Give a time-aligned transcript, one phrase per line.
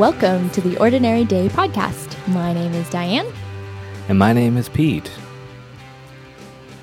[0.00, 2.16] Welcome to the Ordinary Day podcast.
[2.28, 3.30] My name is Diane.
[4.08, 5.10] And my name is Pete.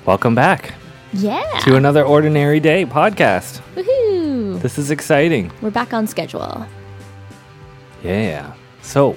[0.06, 0.74] Welcome back
[1.12, 1.42] Yeah.
[1.62, 3.60] to another Ordinary Day podcast.
[3.74, 4.62] Woohoo.
[4.62, 5.50] This is exciting.
[5.60, 6.64] We're back on schedule.
[8.04, 8.52] Yeah.
[8.82, 9.16] So,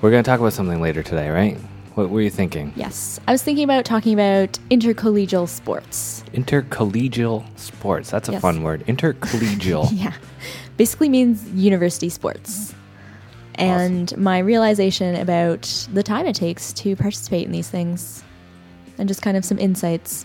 [0.00, 1.58] we're going to talk about something later today, right?
[1.96, 2.72] What were you thinking?
[2.76, 3.20] Yes.
[3.28, 6.24] I was thinking about talking about intercollegial sports.
[6.32, 8.10] Intercollegial sports.
[8.10, 8.40] That's a Yes.
[8.40, 8.86] fun word.
[8.86, 9.90] Intercollegial.
[9.92, 10.14] Yeah.
[10.80, 12.74] Basically means university sports.
[13.56, 15.60] And my realization about
[15.92, 18.24] the time it takes to participate in these things
[18.96, 20.24] and just kind of some insights.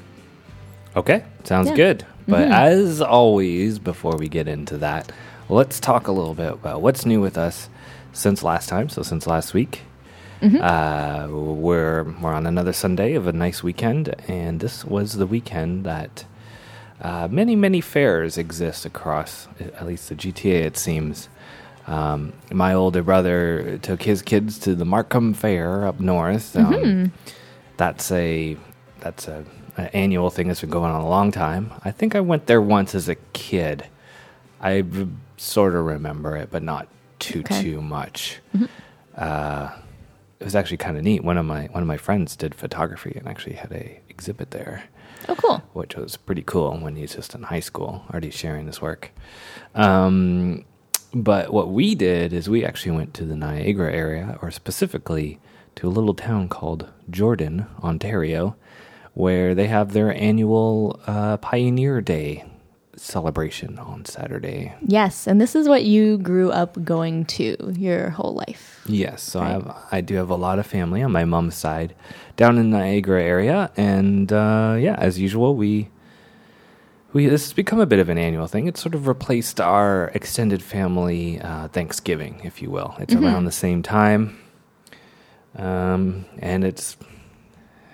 [0.95, 1.23] okay.
[1.43, 1.75] Sounds Yeah.
[1.75, 2.05] good.
[2.25, 2.53] But Mhm.
[2.53, 5.11] as always, before we get into that,
[5.49, 7.67] let's talk a little bit about what's new with us
[8.13, 8.87] since last time.
[8.87, 9.81] So, since last week.
[10.41, 10.61] Mm-hmm.
[10.61, 15.83] Uh, we're we're on another Sunday of a nice weekend, and this was the weekend
[15.83, 16.23] that
[17.01, 20.61] uh, many many fairs exist across at least the GTA.
[20.65, 21.29] It seems.
[21.87, 26.55] Um, my older brother took his kids to the Markham Fair up north.
[26.55, 27.05] Um, Mm-hmm.
[27.77, 28.57] That's a
[29.01, 29.43] that's a,
[29.77, 31.71] an annual thing that's been going on a long time.
[31.83, 33.85] I think I went there once as a kid.
[34.61, 36.87] I v- sort of remember it, but not
[37.19, 37.61] too Okay.
[37.61, 38.39] too much.
[39.15, 39.69] Uh,
[40.39, 41.23] it was actually kind of neat.
[41.23, 44.83] One of my one of my friends did photography and actually had a exhibit there,
[45.27, 45.57] Oh, cool.
[45.73, 46.77] which was pretty cool.
[46.77, 49.11] When he's just in high school, already sharing his work.
[49.73, 50.65] Um,
[51.13, 55.39] but what we did is we actually went to the Niagara area, or specifically
[55.75, 58.55] to a little town called Jordan, Ontario,
[59.13, 62.43] where they have their annual uh, Pioneer Day
[62.97, 64.73] celebration on Saturday.
[64.85, 65.27] Yes.
[65.27, 68.81] And this is what you grew up going to your whole life.
[68.87, 71.95] Yes, so I, have, I do have a lot of family on my mom's side
[72.35, 75.89] down in the Niagara area, and uh, yeah, as usual, we
[77.13, 78.67] we this has become a bit of an annual thing.
[78.67, 82.95] It's sort of replaced our extended family uh, Thanksgiving, if you will.
[82.99, 84.37] It's around the same time,
[85.55, 86.97] um, and it's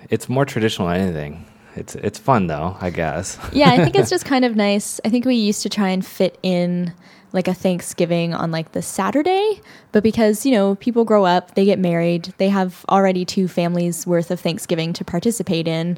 [0.10, 1.46] it's more traditional than anything.
[1.76, 3.38] It's it's fun though, I guess.
[3.54, 5.00] yeah, I think it's just kind of nice.
[5.06, 6.94] I think we used to try and fit in
[7.34, 9.62] like a Thanksgiving on like the Saturday,
[9.94, 14.06] but because, you know, people grow up, they get married, they have already two families
[14.06, 15.98] worth of Thanksgiving to participate in.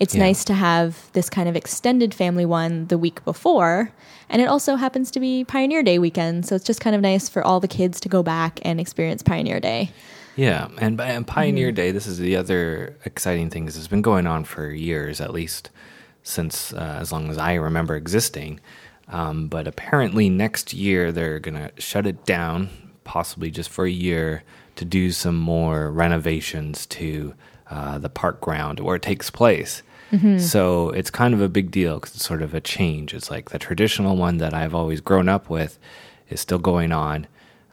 [0.00, 0.22] It's Yeah.
[0.24, 3.92] nice to have this kind of extended family one the week before.
[4.28, 6.46] And it also happens to be Pioneer Day weekend.
[6.46, 9.22] So it's just kind of nice for all the kids to go back and experience
[9.22, 9.90] Pioneer Day.
[10.36, 11.90] Yeah, and, and Pioneer Day.
[11.90, 13.66] This is the other exciting thing.
[13.66, 15.70] Is it's been going on for years, at least
[16.22, 18.60] since uh, as long as I remember existing.
[19.08, 22.70] Um, but apparently, next year they're gonna shut it down,
[23.04, 24.42] possibly just for a year,
[24.76, 27.34] to do some more renovations to
[27.70, 29.82] uh, the park ground where it takes place.
[30.38, 33.14] So it's kind of a big deal because it's sort of a change.
[33.14, 35.78] It's like the traditional one that I've always grown up with
[36.28, 37.26] is still going on.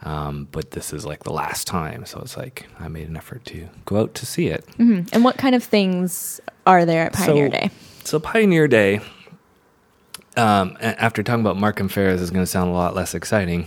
[0.04, 3.44] Um, but this is like the last time, so it's like I made an effort
[3.46, 4.66] to go out to see it.
[4.78, 5.10] Mhm.
[5.12, 7.72] And what kind of things are there at Pioneer so, Day?
[8.06, 9.02] So Pioneer Day.
[10.38, 13.66] Um, after talking about Markham Ferris, is going to sound a lot less exciting.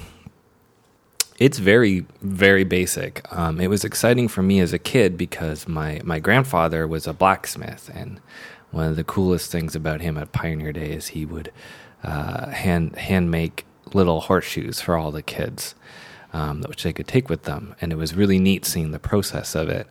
[1.39, 3.21] It's very, very basic.
[3.31, 7.13] Um, it was exciting for me as a kid because my my grandfather was a
[7.13, 8.21] blacksmith, and
[8.71, 11.53] one of the coolest things about him at Pioneer Day is he would
[12.05, 15.75] uh, hand hand make little horseshoes for all the kids,
[16.33, 19.55] um, which they could take with them, and it was really neat seeing the process
[19.55, 19.87] of it.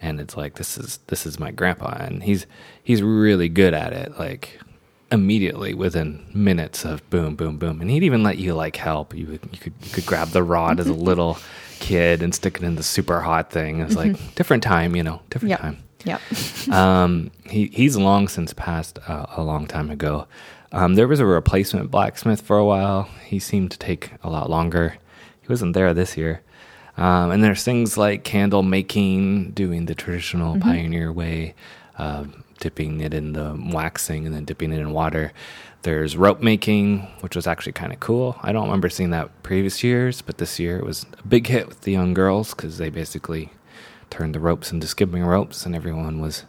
[0.00, 2.46] And it's like this is this is my grandpa, and he's
[2.82, 4.18] he's really good at it.
[4.18, 4.58] Like
[5.10, 9.14] immediately within minutes of boom, boom, boom, and he'd even let you like help.
[9.14, 11.38] You would, you could you could grab the rod as a little
[11.78, 13.80] kid and stick it in the super hot thing.
[13.80, 15.60] It's like different time, you know, different Yep.
[15.60, 16.20] time Yep.
[16.72, 20.26] um, he he's long since passed uh, a long time ago.
[20.72, 23.02] Um, there was a replacement blacksmith for a while.
[23.24, 24.96] He seemed to take a lot longer.
[25.52, 26.40] Wasn't there this year.
[26.96, 31.54] Um, and there's things like candle making, doing the traditional pioneer way,
[31.98, 32.24] uh,
[32.58, 35.30] dipping it in the waxing and then dipping it in water.
[35.82, 38.36] There's rope making, which was actually kind of cool.
[38.40, 41.68] I don't remember seeing that previous years, but this year it was a big hit
[41.68, 43.50] with the young girls because they basically
[44.08, 46.44] turned the ropes into skipping ropes, and everyone was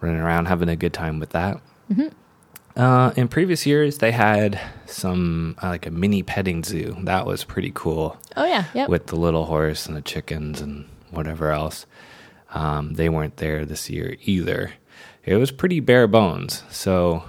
[0.00, 1.60] running around having a good time with that.
[2.76, 6.94] Uh, in previous years, they had some uh, like a mini petting zoo.
[7.04, 8.64] That was pretty cool Oh, yeah.
[8.74, 8.88] Yep.
[8.90, 11.86] with the little horse and the chickens and whatever else.
[12.52, 14.72] Um, they weren't there this year either.
[15.24, 16.62] It was pretty bare bones.
[16.70, 17.24] So,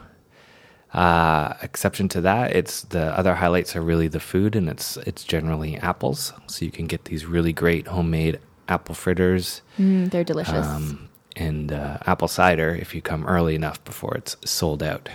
[0.94, 5.23] uh, exception to that, it's the other highlights are really the food, and it's it's
[5.23, 6.33] generally apples.
[6.47, 8.39] So you can get these really great homemade
[8.69, 10.65] apple fritters Mm, they're delicious.
[10.67, 11.07] um,
[11.38, 15.09] and uh, apple cider if you come early enough before it's sold out.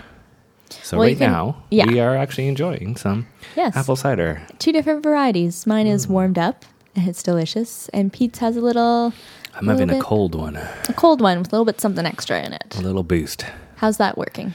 [0.82, 1.86] So Well, right can- now yeah.
[1.86, 3.26] we are actually enjoying some
[3.56, 3.76] yes.
[3.76, 4.42] apple cider.
[4.58, 5.66] Two different varieties.
[5.66, 6.12] Mine is Hmm.
[6.12, 6.64] warmed up,
[6.96, 7.88] and it's delicious.
[7.92, 9.12] And Pete's has a little,
[9.54, 12.52] I'm having a cold one, a cold one with a little bit something extra in
[12.52, 12.76] it.
[12.78, 13.44] a little boost.
[13.76, 14.54] How's that working?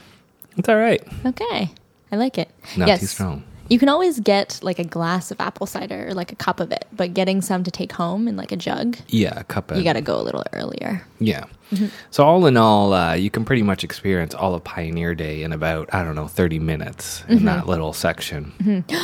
[0.56, 1.02] It's all right.
[1.26, 1.70] Okay,
[2.10, 2.48] I like it.
[2.76, 3.44] Not too strong.
[3.70, 6.72] You can always get like a glass of apple cider or like a cup of
[6.72, 9.76] it, but getting some to take home in like a jug, Yeah, a cup of
[9.76, 11.06] you got to go a little earlier.
[11.20, 11.44] Yeah.
[11.70, 11.86] Mm-hmm.
[12.10, 15.52] So all in all, uh, you can pretty much experience all of Pioneer Day in
[15.52, 18.84] about I don't know thirty minutes in that little section.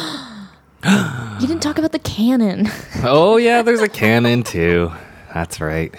[1.40, 2.68] You didn't talk about the cannon.
[3.04, 4.92] oh yeah, there's a cannon too.
[5.32, 5.94] That's right.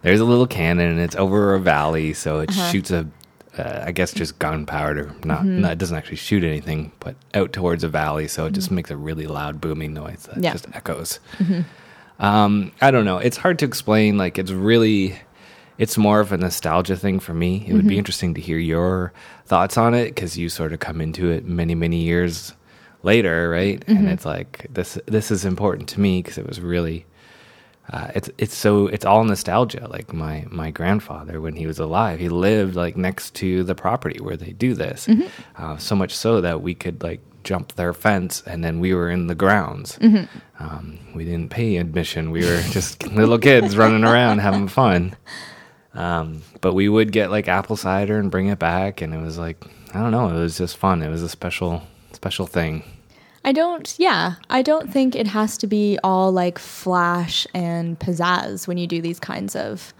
[0.00, 2.70] There's a little cannon, and it's over a valley, so it Uh-huh.
[2.72, 3.06] shoots a,
[3.58, 5.12] uh, I guess just gunpowder.
[5.24, 5.60] Not, Mm-hmm.
[5.60, 8.90] no, it doesn't actually shoot anything, but out towards a valley, so it just makes
[8.90, 10.42] a really loud booming noise that.
[10.42, 10.52] Yeah.
[10.52, 11.20] just echoes.
[12.18, 13.18] Um, I don't know.
[13.18, 14.16] It's hard to explain.
[14.16, 15.18] Like it's really,
[15.78, 17.64] it's more of a nostalgia thing for me.
[17.66, 19.12] It would be interesting to hear your
[19.44, 22.54] thoughts on it because you sort of come into it many, many years
[23.02, 23.82] later, right?
[23.86, 24.98] And it's like this.
[25.06, 27.06] This is important to me because it was really.
[27.92, 29.86] Uh, it's it's so it's all nostalgia.
[29.88, 34.18] Like my my grandfather when he was alive, he lived like next to the property
[34.20, 35.06] where they do this.
[35.56, 39.08] Uh, so much so that we could like jump their fence, and then we were
[39.08, 39.98] in the grounds.
[40.58, 42.32] Um, we didn't pay admission.
[42.32, 45.14] We were just little kids running around having fun.
[45.96, 49.38] Um, but we would get like apple cider and bring it back, and it was
[49.38, 49.64] like
[49.94, 50.28] I don't know.
[50.28, 51.02] It was just fun.
[51.02, 51.82] It was a special
[52.12, 52.82] special thing.
[53.44, 58.66] I don't, yeah, I don't think it has to be all like flash and pizzazz
[58.66, 59.94] when you do these kinds of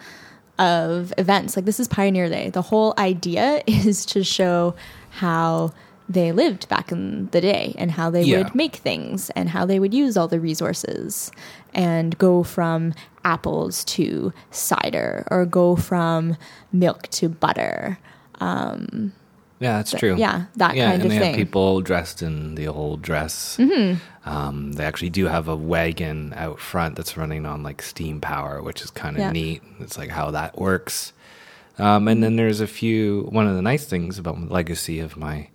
[0.59, 1.55] of events.
[1.57, 2.51] Like this is Pioneer Day.
[2.51, 4.75] The whole idea is to show
[5.11, 5.73] how
[6.09, 8.39] they lived back in the day and how they Yeah.
[8.39, 11.31] would make things and how they would use all the resources
[11.75, 12.95] and go from
[13.27, 16.37] apples to cider or go from
[16.73, 17.99] milk to butter.
[19.59, 20.17] Yeah, that's true.
[20.19, 21.29] yeah, that yeah, kind and of they thing.
[21.31, 23.59] have people dressed in the old dress.
[24.27, 28.61] Um, they actually do have a wagon out front that's running on like steam power,
[28.63, 29.33] which is kind of Yeah.
[29.33, 29.63] neat.
[29.81, 31.15] It's like how that works.
[31.79, 33.29] Um, and then there's a few.
[33.31, 35.49] One of the nice things about the legacy of my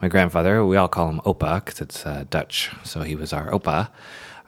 [0.00, 3.50] my grandfather, we all call him Opa because it's uh, Dutch, so he was our
[3.50, 3.88] Opa.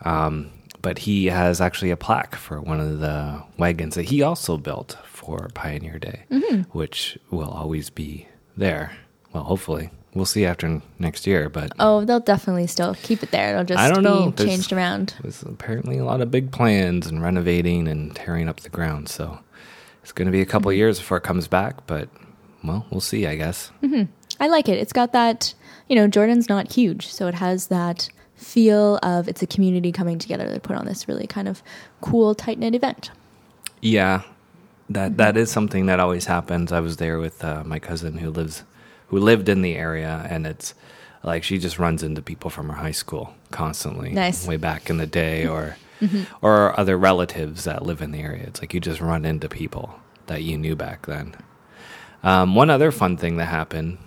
[0.04, 0.50] Um,
[0.82, 4.96] but he has actually a plaque for one of the wagons that he also built
[5.04, 6.62] for Pioneer Day, mm-hmm.
[6.76, 8.92] which will always be there.
[9.32, 11.48] Well, hopefully, we'll see after next year.
[11.48, 13.50] But Oh, they'll definitely still keep it there.
[13.50, 14.30] It'll just I don't know.
[14.30, 15.14] be There's- changed around.
[15.22, 19.08] there's apparently a lot of big plans and renovating and tearing up the ground.
[19.08, 19.38] So
[20.02, 20.78] it's going to be a couple mm-hmm.
[20.78, 21.86] years before it comes back.
[21.86, 22.08] But
[22.64, 23.26] well, we'll see.
[23.26, 23.70] I guess.
[23.82, 24.10] Mm-hmm.
[24.40, 24.78] I like it.
[24.78, 25.52] It's got that,
[25.88, 28.08] you know, Jordan's not huge, so it has that
[28.40, 31.62] feel of it's a community coming together to put on this really kind of
[32.00, 33.10] cool, tight knit event.
[33.82, 34.22] Yeah,
[34.88, 36.72] that that is something that always happens.
[36.72, 38.64] I was there with uh, my cousin who lives
[39.08, 40.74] who lived in the area, and it's
[41.22, 44.10] like she just runs into people from her high school constantly.
[44.10, 44.46] Nice.
[44.46, 45.76] way back in the day, or
[46.42, 48.44] or other relatives that live in the area.
[48.46, 51.34] It's like you just run into people that you knew back then.
[52.22, 53.98] Um, one other fun thing that happened.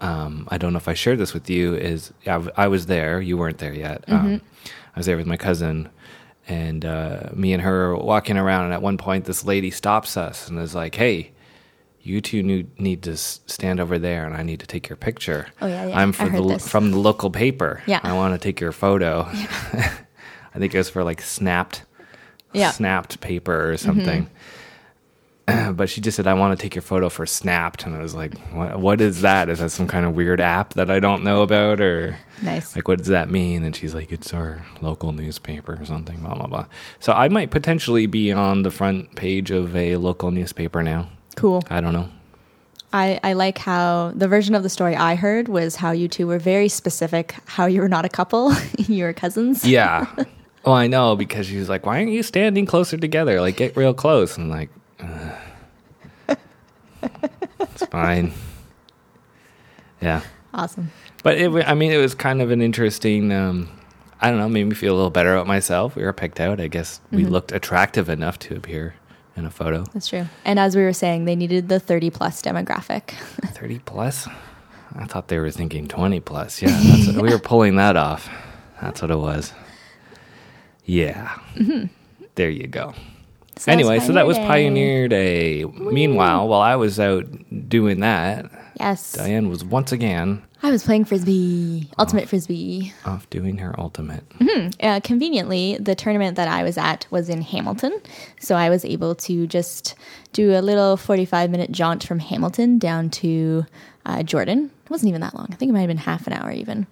[0.00, 1.74] Um, I don't know if I shared this with you.
[1.74, 3.20] Is I was there.
[3.20, 4.04] You weren't there yet.
[4.08, 4.40] Um,
[4.94, 5.88] I was there with my cousin,
[6.48, 8.64] and uh, me and her were walking around.
[8.66, 11.32] And at one point, this lady stops us and is like, "Hey,
[12.00, 12.42] you two
[12.78, 15.48] need to stand over there, and I need to take your picture.
[15.60, 15.98] Oh, yeah, yeah.
[16.00, 16.66] I'm from the this.
[16.66, 17.82] from the local paper.
[17.86, 18.00] Yeah.
[18.02, 19.28] I want to take your photo.
[19.34, 19.94] Yeah.
[20.54, 21.84] I think it was for like snapped,
[22.52, 22.68] Yeah.
[22.68, 22.76] Mm-hmm.
[22.76, 24.30] snapped paper or something."
[25.74, 28.14] but she just said, "I want to take your photo for Snapped," and I was
[28.14, 28.78] like, "What?
[28.80, 29.48] What is that?
[29.48, 32.74] Is that some kind of weird app that I don't know about, or Nice.
[32.76, 36.34] like what does that mean?" And she's like, "It's our local newspaper or something." Blah
[36.34, 36.66] blah blah.
[36.98, 41.08] So I might potentially be on the front page of a local newspaper now.
[41.36, 41.62] Cool.
[41.70, 42.08] I don't know.
[42.92, 46.26] I, I like how the version of the story I heard was how you two
[46.26, 49.64] were very specific how you were not a couple, you were cousins.
[49.64, 50.06] Yeah.
[50.64, 53.40] oh, I know because she was like, "Why aren't you standing closer together?
[53.40, 54.70] Like, get real close." And like.
[57.60, 58.32] "It's fine."
[60.00, 60.22] Yeah.
[60.54, 60.90] Awesome.
[61.22, 63.32] But it, I mean, it was kind of an interesting.
[63.32, 63.68] Um,
[64.20, 65.96] I don't know, made me feel a little better about myself.
[65.96, 66.60] We were picked out.
[66.60, 68.94] I guess we looked attractive enough to appear
[69.36, 69.84] in a photo.
[69.94, 70.26] That's true.
[70.44, 73.10] And as we were saying, they needed the 30 plus demographic.
[73.54, 74.28] Thirty plus.
[74.96, 76.60] I thought they were thinking twenty plus.
[76.60, 78.28] Yeah, that's what, we were pulling that off.
[78.82, 79.52] That's what it was.
[80.84, 81.38] Yeah.
[82.34, 82.94] There you go.
[83.60, 84.46] So anyway, so that was Day.
[84.46, 85.64] Pioneer Day.
[85.64, 87.26] Meanwhile, while I was out
[87.68, 89.12] doing that, Yes.
[89.12, 92.92] Diane was once again I was playing frisbee, ultimate frisbee.
[93.04, 94.24] off doing her ultimate.
[94.82, 97.98] Uh, conveniently, the tournament that I was at was in Hamilton,
[98.40, 99.94] so I was able to just
[100.32, 103.64] do a little forty-five minute jaunt from Hamilton down to
[104.06, 104.70] uh, Jordan.
[104.84, 105.48] It wasn't even that long.
[105.50, 106.86] I think it might have been half an hour even.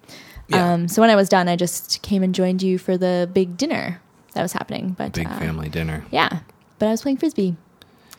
[0.48, 0.72] Yeah.
[0.74, 3.56] Um, so when I was done, I just came and joined you for the big
[3.58, 4.00] dinner
[4.34, 4.94] that was happening.
[4.96, 6.04] But Big uh, family dinner.
[6.10, 6.40] Yeah,
[6.78, 7.56] but I was playing frisbee.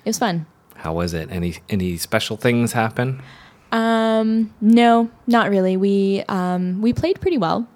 [0.06, 0.46] It was fun.
[0.75, 1.30] How was it?
[1.32, 3.22] Any any special things happen?
[3.72, 5.78] Um, no, not really.
[5.78, 7.68] We um, we played pretty well.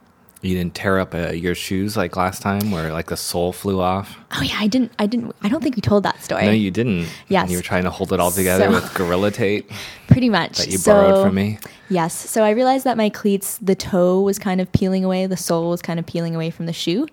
[0.42, 3.80] You didn't tear up uh, your shoes like last time, where like the sole flew
[3.80, 4.18] off.
[4.38, 4.92] Oh yeah, I didn't.
[5.00, 5.34] I didn't.
[5.42, 6.46] I don't think we told that story.
[6.46, 7.08] No, you didn't.
[7.30, 7.44] Yes.
[7.44, 9.72] And you were trying to hold it all together So- with gorilla tape
[10.08, 11.60] pretty much that you So- borrowed from me.
[11.90, 12.13] Yes.
[12.30, 15.70] So I realized that my cleats, the toe was kind of peeling away, the sole
[15.70, 17.08] was kind of peeling away from the shoe.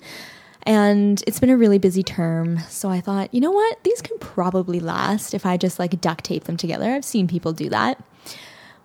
[0.65, 2.59] And it's been a really busy term.
[2.69, 3.83] So I thought, you know what?
[3.85, 6.91] These can probably last if I just like duct tape them together.
[6.93, 8.03] I've seen people do that.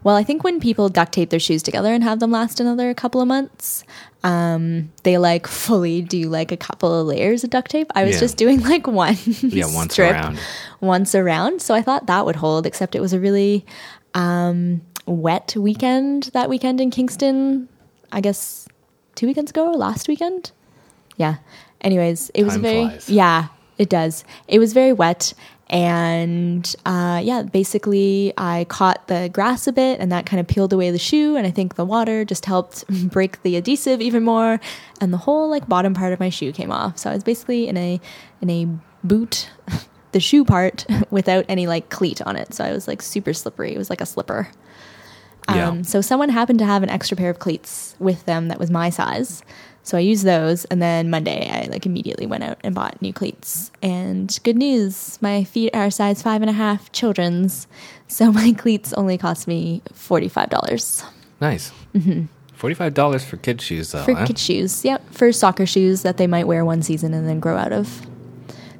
[0.03, 2.93] Well, I think when people duct tape their shoes together and have them last another
[2.93, 3.83] couple of months,
[4.23, 7.91] um, they like fully do like a couple of layers of duct tape.
[7.95, 8.19] I was Yeah.
[8.19, 10.39] just doing like one Yeah, once strip around.
[10.79, 11.61] once around.
[11.63, 13.65] So I thought that would hold, except it was a really
[14.13, 17.67] um, wet weekend that weekend in Kingston.
[18.11, 18.67] I guess
[19.15, 20.51] two weekends ago, last weekend.
[21.17, 21.37] Yeah.
[21.85, 23.09] Anyways, it was Time very flies.
[23.09, 24.25] yeah, it does.
[24.47, 25.33] It was very wet.
[25.67, 30.73] And uh, yeah, basically, I caught the grass a bit, and that kind of peeled
[30.73, 31.35] away the shoe.
[31.35, 34.59] And I think the water just helped break the adhesive even more,
[34.99, 36.97] and the whole like bottom part of my shoe came off.
[36.97, 38.01] So I was basically in a
[38.41, 38.67] in a
[39.03, 39.49] boot,
[40.11, 42.53] the shoe part without any like cleat on it.
[42.53, 43.73] So I was like super slippery.
[43.73, 44.49] It was like a slipper.
[45.47, 45.69] Yeah.
[45.69, 48.71] Um, so someone happened to have an extra pair of cleats with them that was
[48.71, 49.43] my size.
[49.85, 53.13] So I used those, and then Monday I like immediately went out and bought new
[53.13, 53.71] cleats.
[53.81, 57.67] And good news, my feet are size five and a half children's,
[58.07, 61.03] so my cleats only cost me forty five dollars
[61.41, 61.71] Nice.
[61.93, 62.25] Mm-hmm.
[62.53, 64.03] Forty-five dollars for kid shoes, though.
[64.03, 64.25] for huh?
[64.25, 64.85] kid shoes.
[64.85, 68.05] Yep, for soccer shoes that they might wear one season and then grow out of.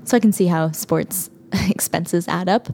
[0.06, 1.30] So I can see how sports
[1.70, 2.70] expenses add up,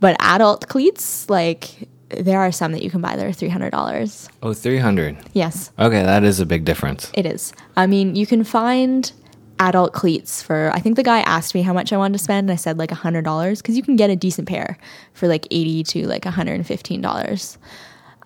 [0.00, 3.70] but adult cleats like there are some that you can buy that are three hundred
[3.70, 4.28] dollars.
[4.42, 5.16] Oh, three hundred.
[5.32, 5.70] Yes.
[5.78, 7.10] Okay, that is a big difference.
[7.14, 7.52] It is.
[7.76, 9.10] I mean, you can find
[9.58, 10.70] adult cleats for.
[10.74, 12.78] I think the guy asked me how much I wanted to spend, and I said
[12.78, 14.76] like a hundred dollars because you can get a decent pair
[15.14, 17.58] for like eighty to like hundred and fifteen dollars.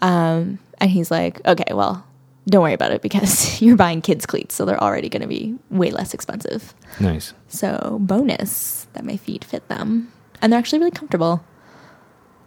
[0.00, 2.06] Um, and he's like, okay, well,
[2.48, 5.56] don't worry about it because you're buying kids cleats, so they're already going to be
[5.70, 6.74] way less expensive.
[7.00, 7.34] Nice.
[7.48, 11.44] So bonus that my feet fit them, and they're actually really comfortable.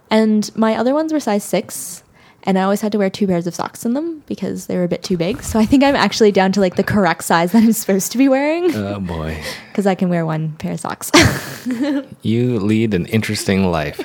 [0.10, 2.04] And my other ones were size six,
[2.44, 4.84] and I always had to wear two pairs of socks in them because they were
[4.84, 5.44] a bit too big.
[5.44, 8.18] So I think I'm actually down to like the correct size that I'm supposed to
[8.18, 11.12] be wearing Oh boy, because I can wear one pair of socks.
[12.22, 14.00] you lead an interesting life.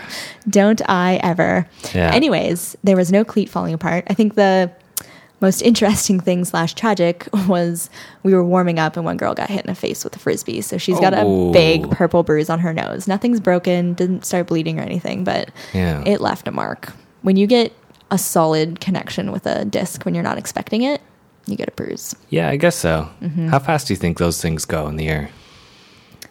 [0.48, 1.68] Don't I ever?
[1.94, 2.12] Yeah.
[2.12, 4.04] Anyways, there was no cleat falling apart.
[4.08, 4.70] I think the
[5.40, 7.90] most interesting thing slash tragic was
[8.22, 10.60] we were warming up and one girl got hit in the face with a frisbee.
[10.60, 11.50] So she's got Oh.
[11.50, 13.06] a big purple bruise on her nose.
[13.06, 16.02] Nothing's broken, didn't start bleeding or anything, but Yeah.
[16.06, 16.92] it left a mark.
[17.22, 17.72] When you get
[18.10, 21.00] a solid connection with a disc when you're not expecting it,
[21.46, 22.14] you get a bruise.
[22.30, 23.08] Yeah, I guess so.
[23.22, 23.48] Mm-hmm.
[23.48, 25.30] How fast do you think those things go in the air?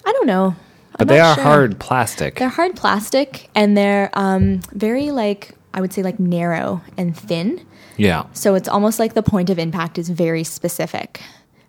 [0.05, 0.55] I don't know.
[0.93, 1.43] But I'm they are sure.
[1.43, 2.36] hard plastic.
[2.39, 7.65] They're hard plastic and they're um, very like I would say like narrow and thin.
[7.97, 8.25] Yeah.
[8.33, 11.21] So it's almost like the point of impact is very specific.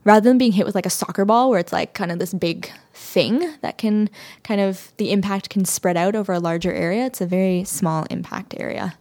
[0.05, 2.35] Rather than being hit with like a soccer ball where it's like kind of this
[2.35, 4.11] big thing that can
[4.43, 8.05] kind of the impact can spread out over a larger area, it's a very small
[8.11, 8.95] impact area.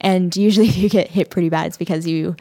[0.00, 2.36] And usually if you get hit pretty bad it's because you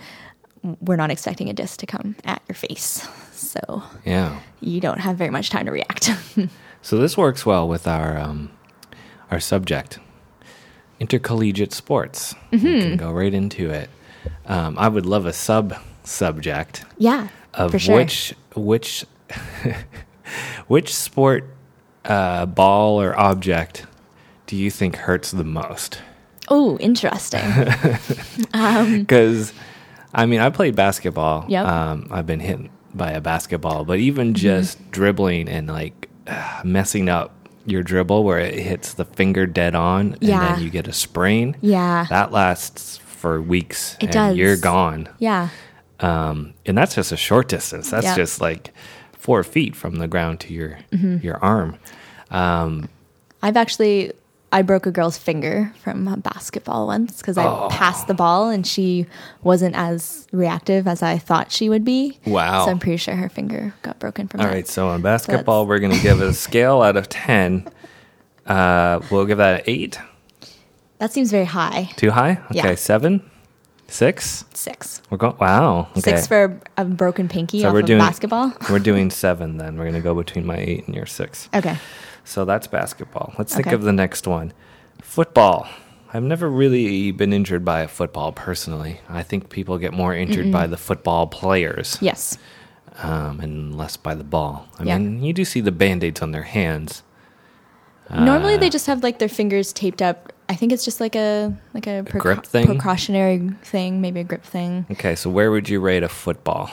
[0.82, 3.08] were not expecting a disc to come at your face.
[3.32, 4.38] So Yeah.
[4.60, 6.12] you don't have very much time to react.
[6.82, 8.52] So this works well with our um,
[9.30, 10.00] our subject,
[11.00, 12.34] intercollegiate sports.
[12.52, 12.80] Mm-hmm.
[12.80, 13.90] can go right into it.
[14.46, 17.28] Um, I would love a sub subject yeah.
[17.54, 17.96] of for sure.
[17.96, 19.06] which which
[20.68, 21.46] which sport
[22.06, 23.86] uh, ball or object
[24.48, 26.02] do you think hurts the most?
[26.50, 27.46] Oh, interesting.
[28.52, 29.54] Because
[30.14, 31.46] I mean, I played basketball.
[31.48, 31.66] Yep.
[31.66, 32.60] Um, I've been hit
[32.94, 36.10] by a basketball, but even just dribbling and like
[36.64, 37.39] messing up
[37.70, 41.56] your dribble where it hits the finger dead on, and then you get a sprain.
[41.62, 42.06] Yeah.
[42.10, 44.38] That lasts for weeks, It and does.
[44.38, 45.10] you're gone.
[45.20, 45.50] yeah.
[46.02, 47.90] Um, and that's just a short distance.
[47.92, 48.16] That's Yep.
[48.16, 48.72] just like
[49.14, 51.18] four feet from the ground to your Mm-hmm.
[51.26, 51.76] your arm.
[52.32, 52.88] Um,
[53.44, 54.12] I've actually
[54.52, 57.68] I broke a girl's finger from a basketball once because I Oh.
[57.70, 59.06] passed the ball and she
[59.44, 62.18] wasn't as reactive as I thought she would be.
[62.26, 62.66] Wow.
[62.66, 64.54] So I'm pretty sure her finger got broken from All that.
[64.54, 67.68] right, so on basketball, we're going to give it a scale out of 10.
[68.48, 70.00] Uh, we'll give that an 8.
[70.98, 71.92] That seems very high.
[71.96, 72.40] Too high?
[72.52, 72.64] Yeah.
[72.66, 73.22] Okay, 7?
[73.88, 74.46] 6?
[74.54, 75.02] Six.
[75.10, 75.88] We're going, wow.
[75.92, 76.02] Okay.
[76.02, 78.54] Six for a broken pinky so off we're of doing basketball.
[78.70, 79.78] We're doing 7 then.
[79.78, 81.50] We're going to go between my 8 and your 6.
[81.56, 81.78] Okay.
[82.30, 83.34] So that's basketball.
[83.40, 84.54] Let's think of the next one.
[85.02, 85.68] Football.
[86.14, 89.02] I've never really been injured by a football personally.
[89.10, 91.98] I think people get more injured by the football players.
[92.02, 92.38] Yes.
[93.02, 94.68] um, and less by the ball.
[94.78, 94.98] I Yeah.
[94.98, 97.02] mean, you do see the band aids on their hands.
[98.12, 100.34] Normally, Uh, they just have like their fingers taped up.
[100.50, 102.66] I think it's just like a like a, precau- grip thing?
[102.66, 104.86] precautionary thing, maybe a grip thing.
[104.92, 106.72] Okay, so where would you rate a football?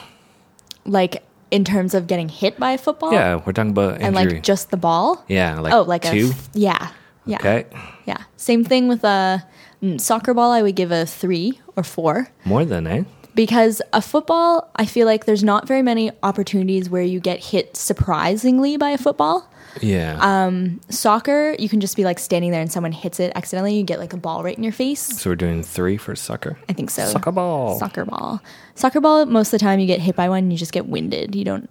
[0.85, 4.43] Like in terms of getting hit by a football, Yeah, we're talking about and like
[4.43, 5.23] just the ball.
[5.27, 6.31] yeah, like oh, like two.
[6.31, 6.91] a yeah,
[7.25, 7.65] yeah, Okay,
[8.05, 8.23] yeah.
[8.35, 9.45] Same thing with a
[9.81, 10.51] mm, soccer ball.
[10.51, 12.29] I would give a three or four.
[12.45, 13.03] more than eh?
[13.37, 17.77] because a football, I feel like there's not very many opportunities where you get hit
[17.77, 19.47] surprisingly by a football.
[19.81, 20.17] Yeah.
[20.21, 23.83] Um, Soccer, you can just be like standing there and someone hits it accidentally, you
[23.83, 24.99] get like a ball right in your face.
[25.01, 26.57] so we're doing three for soccer.
[26.69, 27.05] I think so.
[27.05, 27.77] Soccer ball.
[27.79, 28.41] Soccer ball.
[28.75, 31.35] Soccer ball, most of the time you get hit by one, you just get winded.
[31.35, 31.69] You don't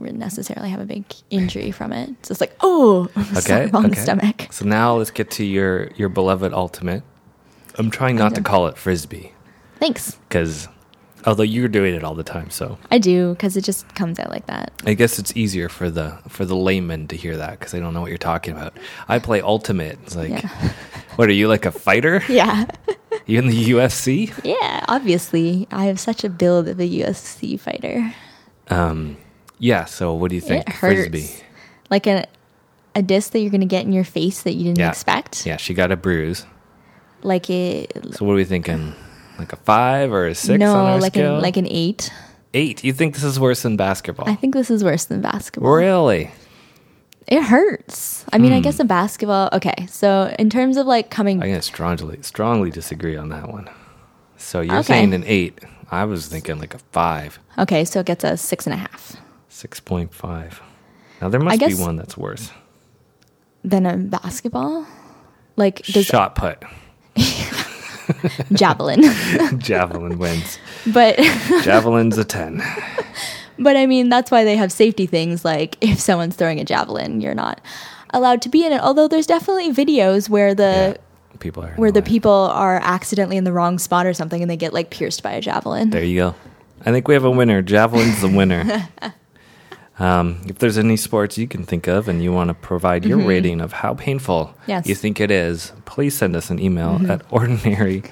[0.00, 2.10] necessarily have a big injury from it.
[2.26, 3.08] So it's like, oh,
[3.38, 3.64] Okay.
[3.64, 4.48] in the stomach.
[4.50, 7.02] So now let's get to your your beloved ultimate.
[7.76, 9.32] I'm trying not to call it frisbee
[9.80, 10.12] Thanks.
[10.28, 10.68] because
[11.26, 14.30] although you're doing it all the time, so I do because it just comes out
[14.30, 14.72] like that.
[14.86, 17.94] I guess it's easier for the for the layman to hear that because they don't
[17.94, 18.76] know what you're talking about.
[19.08, 19.98] I play ultimate.
[20.04, 20.72] It's like, Yeah.
[21.16, 22.22] what are you like a fighter?
[22.28, 22.66] Yeah.
[23.26, 24.30] You in the UFC?
[24.44, 24.84] Yeah.
[24.86, 28.12] Obviously, I have such a build of a UFC fighter.
[28.68, 29.16] Um,
[29.58, 29.86] yeah.
[29.86, 30.68] So what do you think?
[30.68, 31.08] It hurts.
[31.08, 31.42] Frisbee.
[31.88, 32.26] Like a
[32.94, 34.90] a disc that you're gonna get in your face that you didn't Yeah.
[34.90, 35.46] expect.
[35.46, 36.44] Yeah, she got a bruise.
[37.22, 37.92] Like it.
[38.14, 38.92] So what are we thinking?
[39.38, 41.36] Like a five or a six no, on our like scale?
[41.36, 42.12] an like an eight.
[42.54, 42.84] Eight.
[42.84, 44.28] You think this is worse than basketball?
[44.28, 45.72] I think this is worse than basketball.
[45.72, 46.30] really?
[47.26, 48.24] It hurts.
[48.32, 48.62] I mean, I Hmm.
[48.62, 49.48] guess a basketball.
[49.52, 53.68] Okay, so in terms of like coming, I'm gonna strongly strongly disagree on that one.
[54.36, 54.92] So you're Okay.
[54.94, 55.58] saying an eight.
[55.90, 57.38] I was thinking like a five.
[57.58, 59.16] okay, so it gets a six and a half.
[59.48, 60.60] Six point five.
[61.22, 62.50] Now there must be one that's worse.
[63.64, 64.86] than a basketball,
[65.56, 66.62] like does Shot put.
[68.52, 69.02] javelin,
[69.58, 70.58] Javelin wins.
[70.92, 71.16] but
[71.62, 72.62] Javelin's a ten.
[73.58, 75.44] but I mean that's why they have safety things.
[75.44, 77.60] Like if someone's throwing a javelin, you're not
[78.10, 78.80] allowed to be in it.
[78.80, 80.98] Although there's definitely videos where the
[81.32, 82.08] Yeah, people are where the annoyed.
[82.08, 85.32] people are accidentally in the wrong spot or something and they get like pierced by
[85.32, 85.90] a javelin.
[85.90, 86.34] There you go.
[86.86, 87.62] I think we have a winner.
[87.62, 88.88] Javelin's the winner.
[89.98, 93.18] Um, if there's any sports you can think of and you want to provide your
[93.18, 94.54] rating of how painful.
[94.66, 94.86] Yes.
[94.86, 98.02] You think it is, please send us an email at ordinary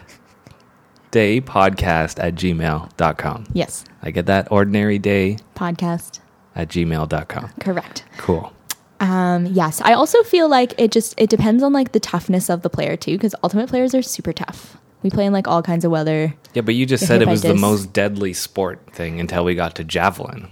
[1.10, 3.46] daypodcast at gmail.com.
[3.52, 6.20] Yes, I get that ordinary day podcast.
[6.54, 7.50] at gmail.com.
[7.60, 8.04] Correct.
[8.18, 8.52] Cool.
[9.00, 12.62] Um, yes, I also feel like it just it depends on like the toughness of
[12.62, 14.76] the player too, because ultimate players are super tough.
[15.02, 16.34] We play in like all kinds of weather.
[16.54, 19.74] Yeah, but you just said it was the most deadly sport thing until we got
[19.76, 20.48] to javelin.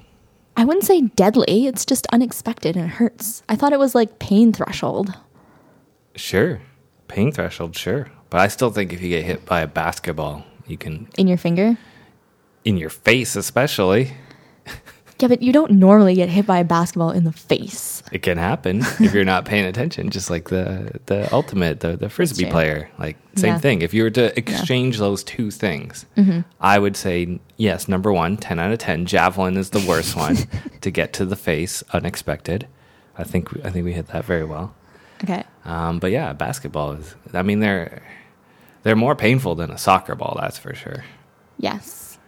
[0.57, 1.67] I wouldn't say deadly.
[1.67, 3.43] It's just unexpected and it hurts.
[3.49, 5.15] I thought it was like pain threshold.
[6.15, 6.61] Sure.
[7.09, 8.11] Pain threshold, sure.
[8.29, 11.39] But I still think if you get hit by a basketball, you can, in your
[11.39, 11.77] finger.
[12.65, 14.13] in your face especially,
[15.21, 18.03] Yeah, but you don't normally get hit by a basketball in the face.
[18.13, 20.11] it can happen if you're not paying attention.
[20.11, 23.59] Just like the the ultimate, the the frisbee player, like same Yeah.
[23.59, 23.83] thing.
[23.83, 26.41] If you were to exchange those two things, Mm-hmm.
[26.61, 27.87] I would say yes.
[27.89, 29.05] Number one, 10 out of ten.
[29.07, 30.37] Javelin is the worst one
[30.81, 32.67] to get to the face unexpected.
[33.19, 34.75] I think I think we hit that very well.
[35.23, 35.45] Okay.
[35.67, 37.15] Um, but yeah, basketball is.
[37.35, 38.03] I mean, they're
[38.83, 40.39] they're more painful than a soccer ball.
[40.41, 41.05] That's for sure.
[41.59, 42.19] Yes.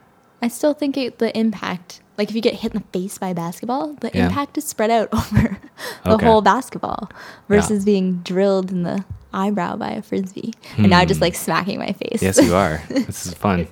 [0.42, 3.30] I still think it, the impact, like if you get hit in the face by
[3.30, 4.26] a basketball, the Yeah.
[4.28, 5.58] impact is spread out over
[6.04, 6.24] the Okay.
[6.26, 7.16] whole basketball Yeah.
[7.48, 9.04] versus being drilled in the
[9.35, 10.52] eyebrow by a frisbee.
[10.76, 12.20] And now I'm just like smacking my face.
[12.20, 12.24] Hmm.
[12.26, 12.80] Yes, you are.
[12.88, 13.66] this is fun.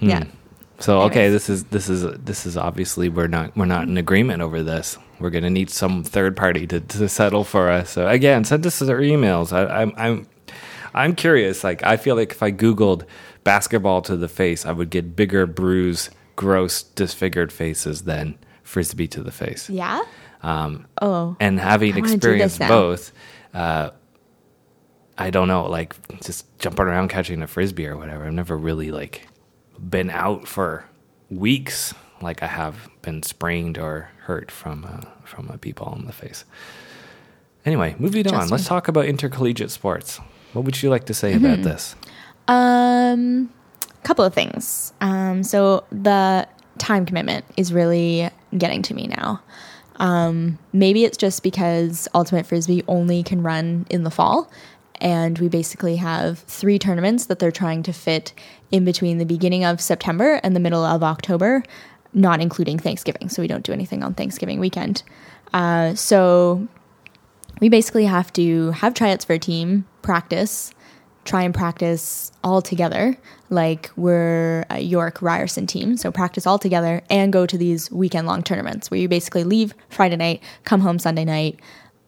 [0.00, 0.08] Hmm.
[0.10, 0.24] Yeah.
[0.78, 4.42] So okay, this is this is this is obviously we're not we're not in agreement
[4.42, 4.98] over this.
[5.18, 7.90] We're gonna need some third party to, to settle for us.
[7.90, 9.52] So again, send us our emails.
[9.54, 10.26] I, I'm I'm
[10.94, 11.64] I'm curious.
[11.64, 13.04] Like I feel like if I Googled
[13.44, 19.22] basketball to the face, I would get bigger, bruised, gross, disfigured faces than frisbee to
[19.22, 19.68] the face.
[19.70, 20.02] Yeah?
[20.42, 21.36] Um, Oh.
[21.40, 23.12] and having I wanna do experienced both,
[23.54, 23.90] uh,
[25.18, 28.26] I don't know, like just jumping around catching a frisbee or whatever.
[28.26, 29.28] I've never really like
[29.78, 30.84] been out for
[31.30, 36.12] weeks like I have been sprained or hurt from uh, from a b-ball in the
[36.12, 36.44] face.
[37.64, 38.48] Anyway, moving on.
[38.48, 40.20] Let's talk about intercollegiate sports.
[40.52, 41.44] What would you like to say Mm-hmm.
[41.44, 41.96] about this?
[42.46, 43.50] Um,
[44.06, 44.92] couple of things.
[45.00, 46.46] Um, so the
[46.78, 49.42] time commitment is really getting to me now.
[49.96, 54.50] Um, maybe it's just because Ultimate Frisbee only can run in the fall,
[55.00, 58.32] and we basically have three tournaments that they're trying to fit
[58.70, 61.62] in between the beginning of September and the middle of October,
[62.12, 63.28] not including Thanksgiving.
[63.28, 65.02] So we don't do anything on Thanksgiving weekend.
[65.52, 66.66] Uh, so
[67.60, 70.72] we basically have to have tryouts for a team, practice,
[71.24, 73.16] try and practice all together.
[73.50, 78.26] Like we're a York Ryerson team, so practice all together and go to these weekend
[78.26, 81.60] long tournaments where you basically leave Friday night, come home Sunday night.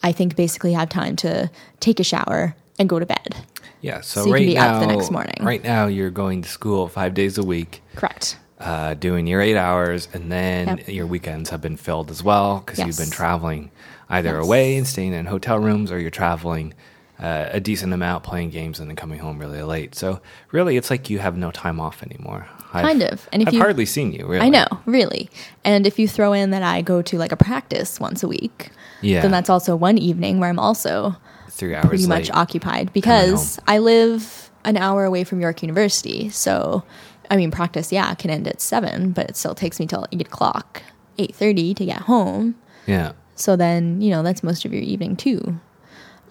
[0.03, 3.37] I think basically have time to take a shower and go to bed.
[3.81, 4.01] Yeah.
[4.01, 5.37] So, So right now, up the next morning.
[5.41, 8.37] right now you're going to school five days a week, Correct.
[8.61, 10.89] uh, doing your eight hours, and then Yep.
[10.89, 13.71] your weekends have been filled as well because you've been traveling
[14.09, 14.45] either Yes.
[14.45, 16.75] away and staying in hotel rooms, or you're traveling
[17.21, 19.95] uh, a decent amount, playing games, and then coming home really late.
[19.95, 20.21] So
[20.53, 22.47] really, it's like you have no time off anymore.
[22.73, 23.29] I've- Kind of.
[23.33, 24.27] And if I've you- hardly seen you.
[24.27, 25.29] Really, I know, really.
[25.65, 28.71] And if you throw in that I go to like a practice once a week,
[29.01, 29.23] Yeah.
[29.23, 31.17] then that's also one evening where I'm also
[31.51, 36.29] three hours pretty much occupied because I live an hour away from York University.
[36.29, 36.85] So,
[37.31, 40.21] I mean, practice, yeah, can end at seven, but it still takes me till eight
[40.21, 40.83] o'clock,
[41.19, 42.55] eight thirty to get home.
[42.87, 43.13] yeah.
[43.35, 45.61] So then, you know, that's most of your evening too.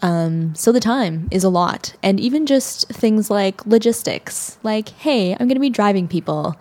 [0.02, 1.96] Um, so the time is a lot.
[2.04, 6.56] And even just things like logistics, like, hey, I'm going to be driving people.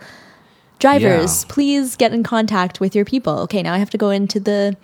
[0.79, 1.53] Drivers, Yeah.
[1.55, 3.39] please get in contact with your people.
[3.41, 4.77] Okay, now I have to go into the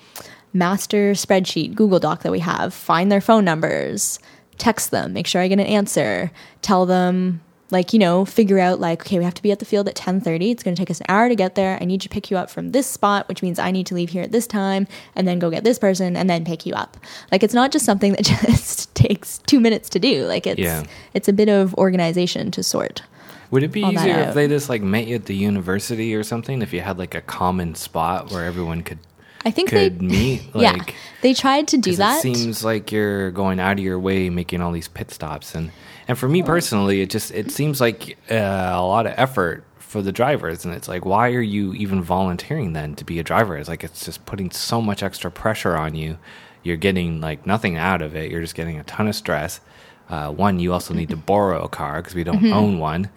[0.53, 4.19] master spreadsheet, Google Doc that we have, find their phone numbers,
[4.59, 6.31] text them, make sure I get an answer,
[6.63, 7.41] tell them
[7.73, 9.97] like, you know, figure out like, okay, we have to be at the field at
[9.97, 10.51] 10:30.
[10.53, 11.79] It's going to take us an hour to get there.
[11.81, 14.11] I need to pick you up from this spot, which means I need to leave
[14.11, 16.97] here at this time and then go get this person and then pick you up.
[17.33, 20.27] Like it's not just something that just takes 2 minutes to do.
[20.27, 20.85] Like it's Yeah.
[21.15, 23.03] it's a bit of organization to sort.
[23.51, 26.63] Would it be easier if they just like met you at the university or something?
[26.63, 28.99] If you had like a common spot where everyone could
[29.45, 30.77] I think could they meet, yeah,
[31.21, 32.25] they tried to do that.
[32.25, 35.71] It seems like you're going out of your way making all these pit stops, and
[36.09, 40.03] and for me personally, it just it seems like uh, a lot of effort for
[40.03, 43.57] the drivers, and it's like, why are you even volunteering then to be a driver?
[43.57, 46.19] It's like it's just putting so much extra pressure on you.
[46.63, 48.31] You're getting like nothing out of it.
[48.31, 49.61] You're just getting a ton of stress.
[50.09, 52.53] Uh, one, you also need to borrow a car because we don't Mm-hmm.
[52.53, 53.11] own one.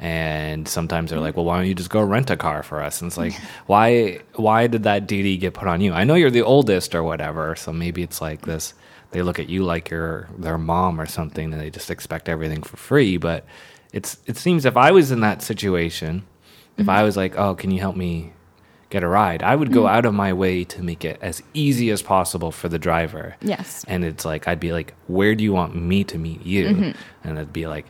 [0.00, 3.00] And sometimes they're like, "Well, why don't you just go rent a car for us?"
[3.00, 3.34] And it's like,
[3.66, 4.20] why?
[4.34, 5.92] Why did that duty get put on you?
[5.92, 8.74] I know you're the oldest or whatever, so maybe it's like this.
[9.12, 12.62] They look at you like you're their mom or something, and they just expect everything
[12.62, 13.18] for free.
[13.18, 13.44] But
[13.92, 16.24] it's it seems if I was in that situation,
[16.76, 16.90] if mm-hmm.
[16.90, 18.32] I was like, "Oh, can you help me
[18.88, 19.94] get a ride?" I would go mm-hmm.
[19.94, 23.36] out of my way to make it as easy as possible for the driver.
[23.42, 23.84] Yes.
[23.86, 27.28] And it's like I'd be like, "Where do you want me to meet you?" Mm-hmm.
[27.28, 27.84] And it'd be like,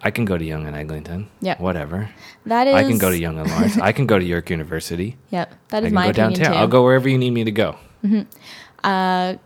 [0.00, 1.28] "I can go to Yonge and Eglinton.
[1.42, 1.60] Yeah.
[1.60, 2.08] whatever.
[2.46, 3.76] That is I can go to Yonge and Lawrence.
[3.76, 5.18] I can go to York University.
[5.30, 5.54] Yep.
[5.68, 6.52] That I can my go downtown.
[6.52, 6.58] too.
[6.58, 7.76] I'll go wherever you need me to go."
[8.82, 9.36] Uh,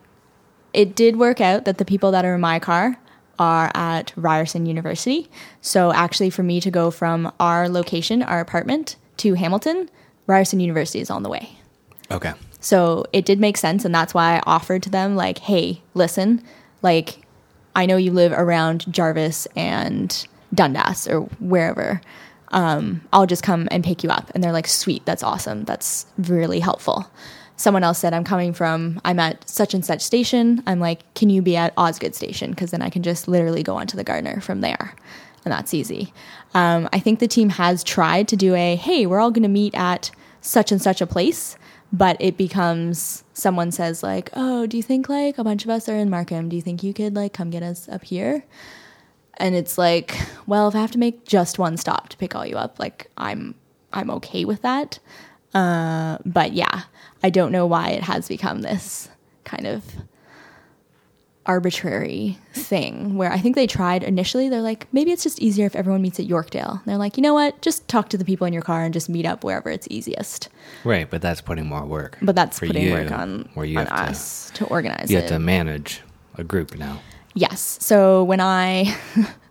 [0.77, 2.97] it did work out that the people that are in my car
[3.39, 5.29] are at Ryerson University.
[5.61, 9.91] So actually, for me to go from our location, our apartment, to Hamilton,
[10.27, 11.59] Ryerson University is on the way.
[12.11, 12.35] Okay.
[12.61, 16.43] So it did make sense, and that's why I offered to them, like, hey, listen,
[16.83, 17.27] like,
[17.75, 22.01] I know you live around Jarvis and Dundas or wherever.
[22.49, 24.31] Um, I'll just come and pick you up.
[24.35, 25.65] And they're like, sweet, that's awesome.
[25.65, 27.11] That's really helpful.
[27.57, 30.63] Someone else said, I'm coming from, I'm at such and such station.
[30.67, 32.51] I'm like, can you be at Osgoode station?
[32.51, 34.95] Because then I can just literally go onto the Gardiner from there.
[35.45, 36.13] And that's easy.
[36.55, 39.49] Um, I think the team has tried to do a, hey, we're all going to
[39.49, 41.57] meet at such and such a place
[41.93, 45.89] but it becomes someone says like oh do you think like a bunch of us
[45.89, 48.45] are in markham do you think you could like come get us up here
[49.39, 50.17] and it's like
[50.47, 53.11] well if i have to make just one stop to pick all you up like
[53.17, 53.55] i'm
[53.93, 54.99] i'm okay with that
[55.55, 56.83] uh, but yeah
[57.23, 59.09] i don't know why it has become this
[59.45, 59.85] kind of
[61.47, 64.49] arbitrary thing where I think they tried initially.
[64.49, 66.73] They're like, maybe it's just easier if everyone meets at Yorkdale.
[66.73, 67.63] And they're like, you know what?
[67.63, 70.49] Just talk to the people in your car and just meet up wherever it's easiest.
[70.85, 72.19] Right, but that's putting more work.
[72.21, 75.19] But that's putting you, work on, where you on have us to, organize to you
[75.19, 75.23] it.
[75.23, 76.03] have to manage
[76.37, 77.01] a group now.
[77.35, 77.79] Yes.
[77.81, 78.97] So when I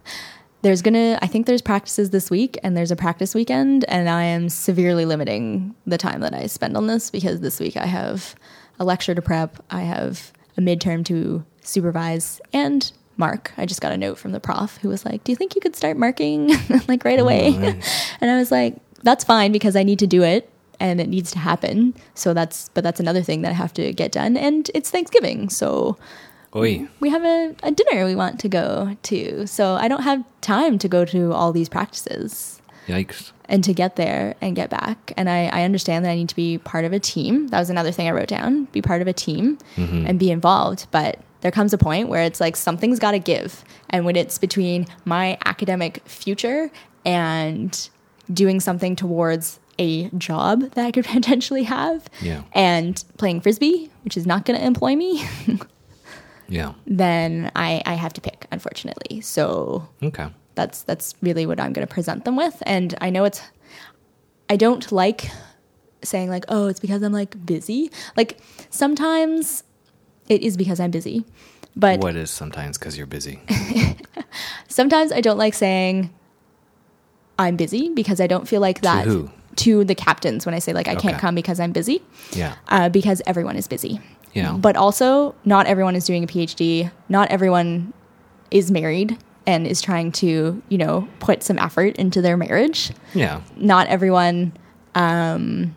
[0.66, 4.24] there's gonna I think there's practices this week and there's a practice weekend and I
[4.24, 8.36] am severely limiting the time that I spend on this because this week I have
[8.80, 13.54] a lecture to prep, I have a midterm to supervise and mark.
[13.58, 15.62] I just got a note from the prof who was like, "Do you think you
[15.62, 16.52] could start marking
[16.88, 17.80] like right away?" Oh,
[18.20, 20.50] and I was like, "That's fine because I need to do it."
[20.80, 21.94] And it needs to happen.
[22.16, 24.36] So that's, but that's another thing that I have to get done.
[24.36, 25.48] And it's Thanksgiving.
[25.48, 25.98] So
[26.56, 29.46] Oi, we have a, a dinner we want to go to.
[29.46, 33.32] So I don't have time to go to all these practices yikes!
[33.50, 35.12] and to get there and get back.
[35.18, 37.48] And I, I understand that I need to be part of a team.
[37.50, 40.06] That was another thing I wrote down be part of a team mm-hmm.
[40.08, 40.88] and be involved.
[40.92, 43.66] But there comes a point where it's like something's got to give.
[43.90, 46.72] And when it's between my academic future
[47.06, 47.90] and
[48.34, 52.44] doing something towards a job that I could potentially have Yeah.
[52.54, 55.28] and playing frisbee, which is not going to employ me.
[56.48, 56.74] Yeah.
[56.86, 59.22] then I, I have to pick, unfortunately.
[59.22, 60.28] So Okay.
[60.56, 62.62] that's that's really what I'm going to present them with.
[62.66, 63.42] And I know it's
[64.50, 65.30] I don't like
[66.04, 67.90] saying like, oh, it's because I'm like busy.
[68.16, 69.64] Like sometimes
[70.30, 71.26] it is because I'm busy,
[71.76, 73.40] but What is sometimes because you're busy?
[74.68, 76.14] sometimes I don't like saying
[77.38, 79.30] I'm busy because I don't feel like that who?
[79.58, 82.02] to the captains when I say like I can't come because I'm busy.
[82.32, 82.56] Yeah.
[82.68, 84.00] uh, because everyone is busy.
[84.36, 84.54] Yeah.
[84.58, 86.92] But also, not everyone is doing a PhD.
[87.10, 87.94] Not everyone
[88.52, 89.18] is married
[89.48, 92.92] and is trying to, you know, put some effort into their marriage.
[93.14, 93.42] Yeah.
[93.56, 94.54] Not everyone
[94.94, 95.76] um,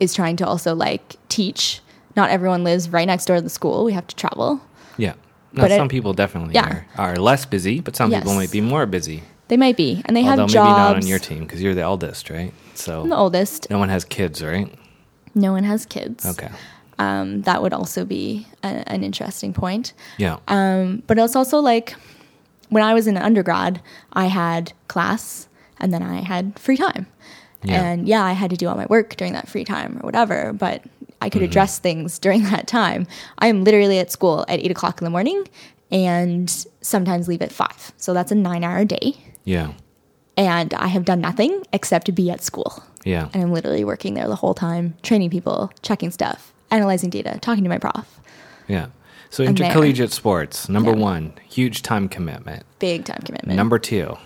[0.00, 1.80] is trying to also like teach.
[2.16, 3.84] Not everyone lives right next door to the school.
[3.84, 4.60] We have to travel.
[4.96, 5.14] Yeah.
[5.52, 6.82] No, But some people definitely Yeah.
[6.96, 9.22] are, are less busy, but some people might be more busy.
[9.48, 10.56] They might be, and they Although have jobs.
[10.56, 12.52] Although maybe not on your team because you're the eldest, right?
[12.74, 13.70] So I'm the oldest.
[13.70, 14.72] no one has kids, right?
[15.34, 16.26] No one has kids.
[16.26, 16.48] Okay.
[16.98, 19.92] Um, that would also be a, an interesting point.
[20.18, 20.38] Yeah.
[20.48, 21.94] Um, but it's also like
[22.70, 23.80] when I was in undergrad,
[24.12, 27.06] I had class and then I had free time.
[27.62, 27.82] Yeah.
[27.82, 30.52] And yeah, I had to do all my work during that free time or whatever,
[30.52, 30.82] but
[31.20, 33.06] I could address things during that time.
[33.38, 35.46] I am literally at school at eight o'clock in the morning
[35.90, 36.48] and
[36.80, 37.92] sometimes leave at five.
[37.96, 39.16] So that's a nine hour day.
[39.44, 39.72] yeah.
[40.38, 42.82] And I have done nothing except to be at school.
[43.06, 43.30] Yeah.
[43.32, 47.62] And I'm literally working there the whole time, training people, checking stuff, analyzing data, talking
[47.64, 48.20] to my prof.
[48.68, 48.86] Yeah.
[49.30, 49.66] So I'm there.
[49.66, 50.96] intercollegiate sports, number Yeah.
[50.98, 52.64] one, huge time commitment.
[52.78, 53.56] Big time commitment.
[53.56, 54.16] Number two,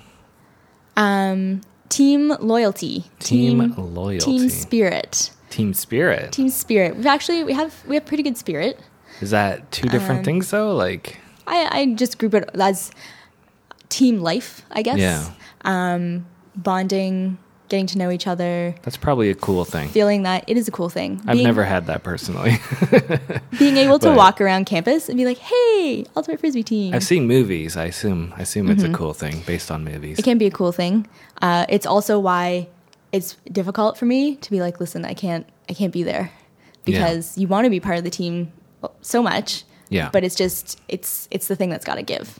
[0.97, 4.25] Um, team loyalty, Team loyalty.
[4.25, 6.33] team spirit, team spirit.
[6.33, 6.97] team spirit.
[6.97, 8.79] We've actually we have we have pretty good spirit.
[9.21, 10.75] Is that two different Um, things though?
[10.75, 12.91] Like, I I just group it as
[13.89, 14.99] team life, I guess.
[14.99, 15.25] Yeah.
[15.65, 16.27] Um,
[16.57, 17.39] bonding,
[17.71, 19.89] getting to know each other, that's probably a cool thing.
[19.89, 21.23] feeling that it is a cool thing.
[21.27, 22.59] I've Being- never had that personally.
[23.59, 27.05] being able to but- walk around campus and be like, "Hey, ultimate frisbee team." I've
[27.05, 27.77] seen movies.
[27.77, 28.35] I assume.
[28.37, 30.19] I assume it's a cool thing based on movies.
[30.19, 30.21] Mm-hmm.
[30.21, 31.07] it can be a cool thing.
[31.41, 32.69] Uh, it's also why
[33.13, 36.31] it's difficult for me to be like, listen, I can't, I can't be there
[36.85, 38.53] because you want to be part of the team
[39.01, 39.65] so much.
[39.89, 40.11] Yeah.
[40.13, 42.39] But it's just, it's, it's the thing that's got to give,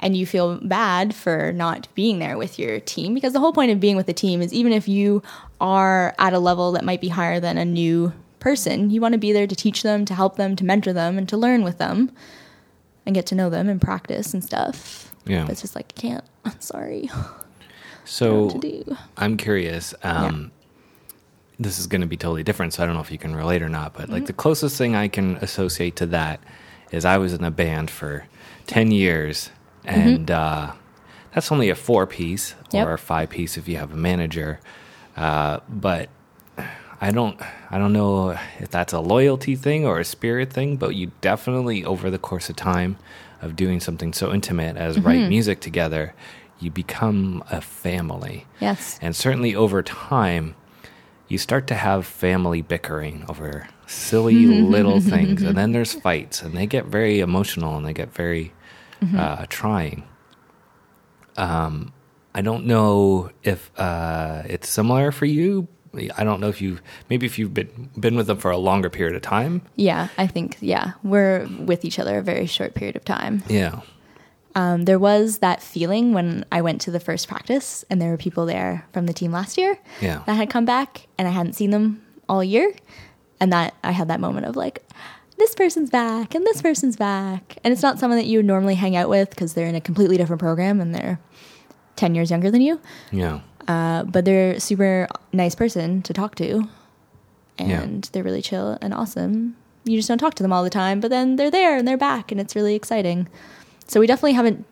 [0.00, 3.70] and you feel bad for not being there with your team because the whole point
[3.70, 5.22] of being with a team is even if you
[5.60, 9.18] are at a level that might be higher than a new person, you want to
[9.18, 11.76] be there to teach them, to help them, to mentor them, and to learn with
[11.78, 12.10] them,
[13.04, 15.14] and get to know them and practice and stuff.
[15.26, 15.42] Yeah.
[15.42, 16.24] But it's just like I can't.
[16.46, 17.10] I'm sorry.
[18.06, 18.96] So to do.
[19.16, 19.94] I'm curious.
[20.02, 20.50] Um,
[21.58, 23.60] This is going to be totally different, so I don't know if you can relate
[23.62, 23.92] or not.
[23.92, 24.12] But Mm-hmm.
[24.14, 26.40] like the closest thing I can associate to that
[26.90, 28.24] is I was in a band for
[28.66, 29.50] ten years,
[29.84, 30.72] and uh,
[31.34, 32.76] that's only a four piece Mm-hmm.
[32.76, 32.86] Yep.
[32.86, 34.60] or a five piece if you have a manager.
[35.16, 36.08] Uh, but
[37.00, 37.40] I don't
[37.70, 41.84] I don't know if that's a loyalty thing or a spirit thing, but you definitely
[41.84, 42.96] over the course of time
[43.42, 45.06] of doing something so intimate as Mm-hmm.
[45.06, 46.14] write music together,
[46.60, 48.46] you become a family.
[48.60, 48.98] Yes.
[49.02, 50.54] And certainly over time,
[51.26, 55.42] you start to have family bickering over silly little things.
[55.42, 58.52] And then there's fights, and they get very emotional and they get very
[59.16, 60.04] uh, trying.
[61.36, 61.92] Um,
[62.34, 65.68] I don't know if uh, it's similar for you.
[66.16, 68.88] I don't know if you maybe if you've been been with them for a longer
[68.88, 69.62] period of time.
[69.74, 73.42] Yeah, I think yeah, we're with each other a very short period of time.
[73.48, 73.80] Yeah.
[74.54, 78.16] Um, there was that feeling when I went to the first practice, and there were
[78.16, 80.22] people there from the team last year Yeah.
[80.26, 82.72] that had come back, and I hadn't seen them all year,
[83.40, 84.84] and that I had that moment of like,
[85.40, 88.76] this person's back, and this person's back, and it's not someone that you would normally
[88.76, 91.18] hang out with because they're in a completely different program and they're
[91.96, 92.80] ten years younger than you.
[93.10, 93.40] Yeah.
[93.66, 96.68] Uh, but they're a super nice person to talk to,
[97.58, 97.82] Yeah.
[97.82, 99.56] and they're really chill and awesome.
[99.84, 101.96] You just don't talk to them all the time, but then they're there and they're
[101.96, 103.28] back, and it's really exciting.
[103.88, 104.64] So we definitely haven't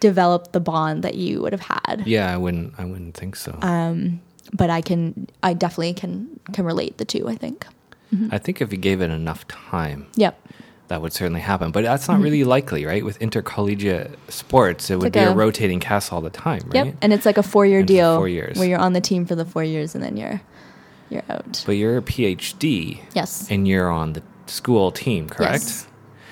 [0.00, 3.52] developed the bond that you would have had, Yeah, I wouldn't I wouldn't think so.
[4.52, 7.28] but I can, I definitely can can relate the two.
[7.28, 7.66] I think.
[8.30, 10.38] I think if you gave it enough time, Yep.
[10.88, 11.70] that would certainly happen.
[11.70, 13.04] But that's not really likely, right?
[13.04, 16.86] With intercollegiate sports, it would like be a, a- rotating cast all the time, right?
[16.86, 16.96] Yep.
[17.00, 18.58] And it's like a four year And deal four years.
[18.58, 20.40] where you're on the team for the four years and then you're
[21.08, 21.62] you're out.
[21.66, 23.46] But you're a PhD Yes.
[23.50, 25.62] and you're on the school team, correct?
[25.64, 25.86] Yes.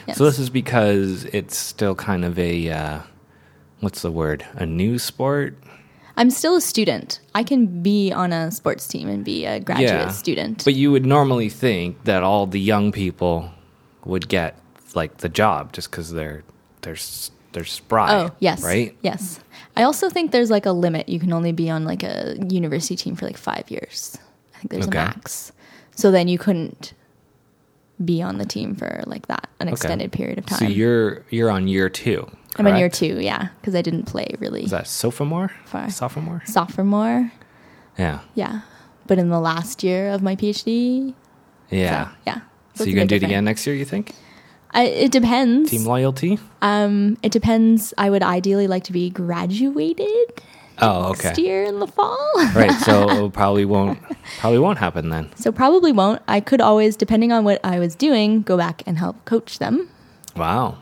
[0.06, 0.16] Yes.
[0.18, 2.98] So this is because it's still kind of a uh,
[3.80, 4.44] what's the word?
[4.54, 5.54] A new sport?
[6.16, 7.20] I'm still a student.
[7.34, 10.08] I can be on a sports team and be a graduate Yeah.
[10.10, 10.64] student.
[10.64, 13.50] But you would normally think that all the young people
[14.04, 14.58] would get
[14.94, 16.42] like the job just because they're
[16.82, 16.96] they're
[17.52, 18.14] they're spry.
[18.14, 18.62] Oh, yes.
[18.62, 18.96] right.
[19.02, 19.40] Yes.
[19.76, 21.08] I also think there's like a limit.
[21.08, 24.16] You can only be on like a university team for like five years.
[24.54, 24.98] I think there's Okay.
[24.98, 25.52] a max.
[25.96, 26.92] So then you couldn't
[28.04, 30.58] be on the team for like that an extended period of time.
[30.58, 32.30] So you're you're on year two.
[32.56, 35.50] I'm in year two, yeah, because I didn't play really Is that sophomore?
[35.66, 35.88] Far.
[35.90, 36.42] Sophomore?
[36.46, 37.30] sophomore,
[37.96, 38.20] Yeah.
[38.34, 38.62] yeah.
[39.06, 41.14] But in the last year of my PhD,
[41.70, 42.06] Yeah.
[42.06, 42.34] so, yeah.
[42.34, 43.76] So, it's you're gonna do it again next year?
[43.76, 44.14] You think?
[44.72, 45.70] I, it depends.
[45.70, 46.38] Team loyalty?
[46.62, 47.94] Um, it depends.
[47.98, 50.42] I would ideally like to be graduated
[50.82, 51.42] Oh, next okay.
[51.42, 52.18] year in the fall.
[52.54, 52.72] right.
[52.80, 53.98] So it probably won't
[54.38, 55.30] probably won't happen then.
[55.36, 56.22] so probably won't.
[56.28, 59.88] I could always, depending on what I was doing, go back and help coach them.
[60.36, 60.78] Wow.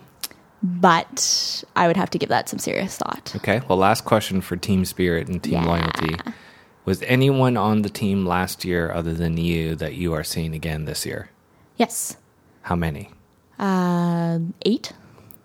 [0.63, 3.33] But I would have to give that some serious thought.
[3.37, 3.61] Okay.
[3.69, 5.65] Well, last question for team spirit and team Yeah.
[5.67, 6.17] loyalty.
[6.85, 10.85] Was anyone on the team last year other than you that you are seeing again
[10.85, 11.31] this year?
[11.77, 12.17] Yes.
[12.63, 13.11] How many?
[13.59, 14.93] Uh, eight.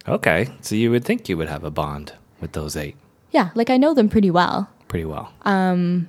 [0.07, 0.49] Okay.
[0.61, 2.95] So you would think you would have a bond with those eight
[3.33, 5.33] Yeah, like I know them pretty well, pretty well.
[5.43, 6.07] Um,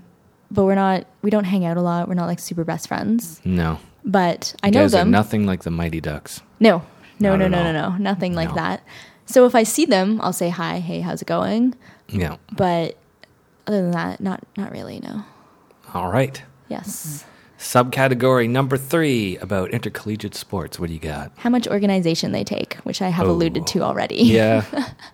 [0.51, 1.07] but we're not.
[1.23, 2.07] We don't hang out a lot.
[2.07, 3.41] We're not like super best friends.
[3.45, 3.79] no.
[4.07, 5.11] But I You know them.
[5.11, 6.43] nothing like the Mighty Ducks.
[6.61, 6.83] no,
[7.19, 8.55] no, Not no, no, no, no, nothing like No.
[8.57, 8.83] that.
[9.25, 10.81] So if I see them, I'll say hi.
[10.81, 11.75] Hey, how's it going?
[12.11, 12.37] Yeah.
[12.53, 12.99] But
[13.67, 15.01] other than that, not not really.
[15.01, 15.25] No.
[15.95, 16.43] All right.
[16.69, 17.25] Yes.
[17.59, 20.79] Subcategory number three about intercollegiate sports.
[20.79, 21.33] What do you got?
[21.39, 23.31] How much organization they take, which I have Oh.
[23.31, 24.17] alluded to already.
[24.23, 24.65] Yeah.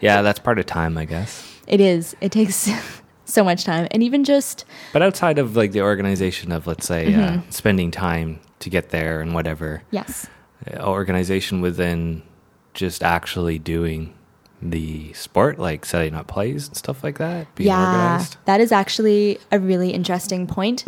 [0.00, 1.44] yeah, that's part of time, I guess.
[1.66, 2.16] It is.
[2.20, 2.68] It takes
[3.24, 7.14] so much time, and even just But outside of like the organization of, let's say,
[7.14, 7.50] uh, Mm-hmm.
[7.50, 10.26] spending time to get there and whatever, yes,
[10.72, 12.22] uh, organization within
[12.74, 14.14] just actually doing
[14.60, 18.36] the sport, like setting up plays and stuff like that, being yeah, organized.
[18.46, 20.84] that is actually a really interesting point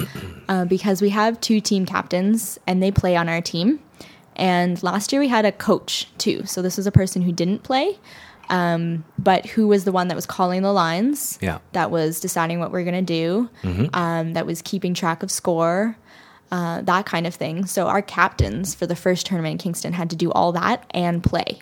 [0.48, 3.78] uh, because we have two team captains and they play on our team.
[4.34, 6.46] And last year we had a coach too.
[6.46, 7.98] So this was a person who didn't play,
[8.50, 11.38] um, but who was the one that was calling the lines.
[11.40, 11.58] Yeah.
[11.72, 13.48] That was deciding what we're going to do.
[13.94, 15.96] Um, that was keeping track of score.
[16.50, 17.64] Uh, that kind of thing.
[17.64, 21.22] So our captains for the first tournament in Kingston had to do all that and
[21.22, 21.60] play.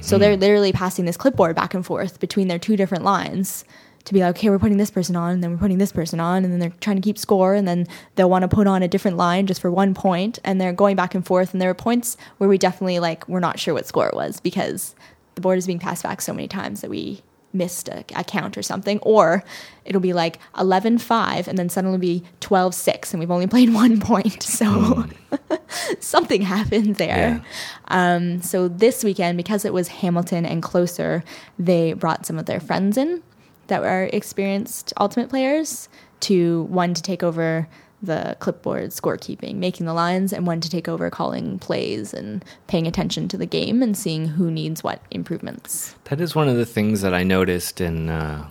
[0.00, 3.64] So they're literally passing this clipboard back and forth between their two different lines
[4.04, 6.20] to be like, okay, we're putting this person on, and then we're putting this person
[6.20, 8.82] on, and then they're trying to keep score, and then they'll want to put on
[8.82, 11.52] a different line just for one point, and they're going back and forth.
[11.52, 14.40] And there were points where we definitely like we're not sure what score it was
[14.40, 14.94] because
[15.40, 17.22] the board is being passed back so many times that we
[17.52, 19.42] missed a, a count or something, or
[19.84, 24.42] it'll be like 11-5 and then suddenly be 12-6 and we've only played one point.
[24.42, 25.06] So
[26.00, 27.42] something happened there.
[27.88, 31.24] Um, so this weekend, because it was Hamilton and closer,
[31.58, 33.22] they brought some of their friends in
[33.66, 35.88] that are experienced ultimate players
[36.20, 37.68] to one to take over
[38.02, 42.86] the clipboard scorekeeping, making the lines, and when to take over calling plays and paying
[42.86, 45.94] attention to the game and seeing who needs what improvements.
[46.04, 48.48] That is one of the things that I noticed in uh,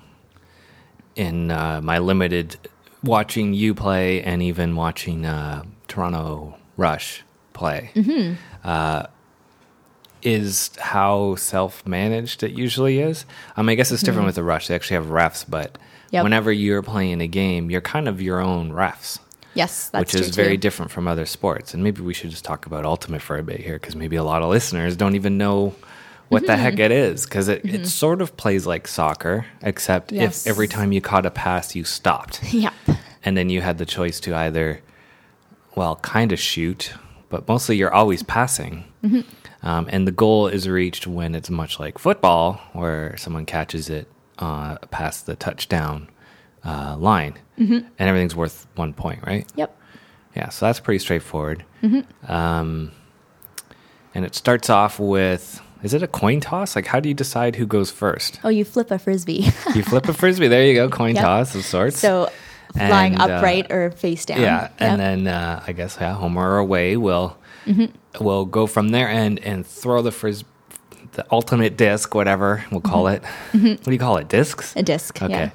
[1.15, 2.57] in uh, my limited
[3.03, 7.91] watching you play and even watching uh, Toronto Rush play.
[7.95, 8.33] Mm-hmm.
[8.63, 9.03] Uh,
[10.21, 13.25] is how self managed it usually is.
[13.55, 14.67] Um, I guess it's different with the Rush.
[14.67, 15.73] They actually have refs, but
[16.09, 16.15] Mm-hmm.
[16.15, 16.23] Yep.
[16.23, 19.19] whenever you're playing a game, you're kind of your own refs.
[19.55, 20.57] Yes, that's which is very too.
[20.62, 21.73] different from other sports.
[21.73, 24.23] And maybe we should just talk about Ultimate for a bit here because maybe a
[24.23, 25.75] lot of listeners don't even know
[26.29, 26.62] what the Mm-hmm.
[26.62, 30.45] heck it is because it, it sort of plays like soccer, except Yes.
[30.45, 32.41] if every time you caught a pass, you stopped.
[32.53, 32.73] Yep.
[33.25, 34.81] and then you had the choice to either,
[35.75, 36.93] well, kind of shoot,
[37.29, 38.83] but mostly you're always passing.
[39.03, 39.21] Mm-hmm.
[39.67, 44.07] Um, and the goal is reached when it's much like football, where someone catches it
[44.38, 46.07] uh, past the touchdown
[46.65, 47.74] uh, line, Mm-hmm.
[47.74, 49.45] and everything's worth one point, right?
[49.56, 49.76] Yep.
[50.36, 51.65] Yeah, so that's pretty straightforward.
[51.84, 52.32] Mm-hmm.
[52.32, 52.91] Um,
[54.15, 56.76] and it starts off with is it a coin toss?
[56.76, 58.39] Like, how do you decide who goes first?
[58.43, 59.48] Oh, you flip a frisbee.
[59.76, 60.48] You flip a frisbee.
[60.50, 61.24] There you go, coin Yep.
[61.24, 62.00] toss of sorts.
[62.00, 62.30] so
[62.74, 64.39] flying And, uh, upright or face down.
[64.41, 64.74] yeah, Yep.
[64.80, 68.24] and then uh, I guess yeah, home or away will Mm-hmm.
[68.24, 70.43] will go from there and and throw the fris
[71.13, 73.22] the ultimate disc, whatever we'll call it.
[73.52, 74.28] What do you call it?
[74.30, 74.69] Discs.
[74.72, 74.80] Mm-hmm.
[74.80, 75.22] a disc.
[75.22, 75.34] Okay.
[75.34, 75.50] Yeah.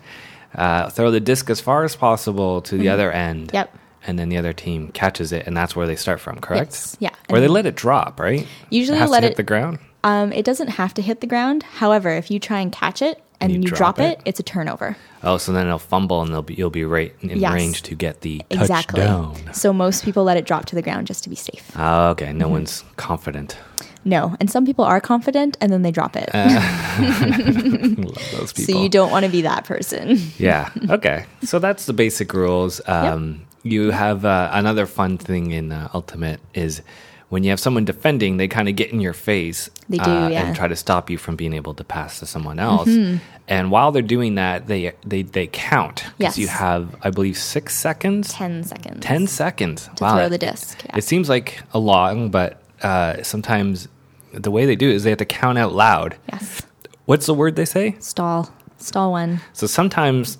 [0.54, 3.50] Uh, throw the disc as far as possible to the other end.
[3.52, 3.76] Yep.
[4.06, 6.38] And then the other team catches it, and that's where they start from.
[6.38, 6.72] Correct.
[6.72, 6.96] Yes.
[7.00, 7.10] Yeah.
[7.30, 8.46] Or they let it drop, right?
[8.70, 9.78] Usually it let to hit it- the ground.
[10.04, 11.62] Um, it doesn't have to hit the ground.
[11.62, 14.22] However, if you try and catch it and you you, drop drop, it, it?
[14.24, 14.96] it's a turnover.
[15.22, 17.52] Oh, so then it'll fumble, and they'll be, you'll be right in Yes.
[17.52, 19.00] range to get the Exactly.
[19.00, 19.36] touchdown.
[19.52, 21.70] So most people let it drop to the ground just to be safe.
[21.76, 22.32] Oh, okay.
[22.32, 23.56] No one's confident.
[24.06, 26.28] No, and some people are confident and then they drop it.
[26.34, 28.74] Love those people.
[28.74, 30.18] so you don't want to be that person.
[30.38, 30.70] Yeah.
[30.90, 31.24] Okay.
[31.42, 32.80] So that's the basic rules.
[32.86, 36.82] Um, You have uh, another fun thing in uh, Ultimate is
[37.34, 39.68] when you have someone defending, they kind of get in your face.
[39.88, 40.46] They do, uh, yeah.
[40.46, 42.88] And try to stop you from being able to pass to someone else.
[43.48, 46.38] And while they're doing that, they they they count because Yes.
[46.38, 48.32] you have, I believe, six seconds.
[48.32, 49.00] 10 seconds.
[49.04, 50.80] 10 seconds To throw the disc.
[50.86, 50.96] Yeah.
[50.98, 53.88] It seems like a long, but uh, sometimes
[54.32, 56.14] the way they do it is they have to count out loud.
[56.32, 56.62] Yes.
[57.06, 57.96] What's the word they say?
[57.98, 58.48] Stall.
[58.78, 59.40] Stall one.
[59.54, 60.38] So sometimes,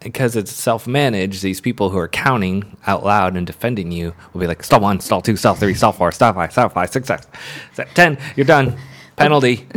[0.00, 4.40] because it's self managed, these people who are counting out loud and defending you will
[4.40, 7.08] be like, stall one, stall two, stall three, stall four, stall five, stall five, six,
[7.08, 7.26] six,
[7.74, 8.76] seven, ten, you're done.
[9.16, 9.66] Penalty.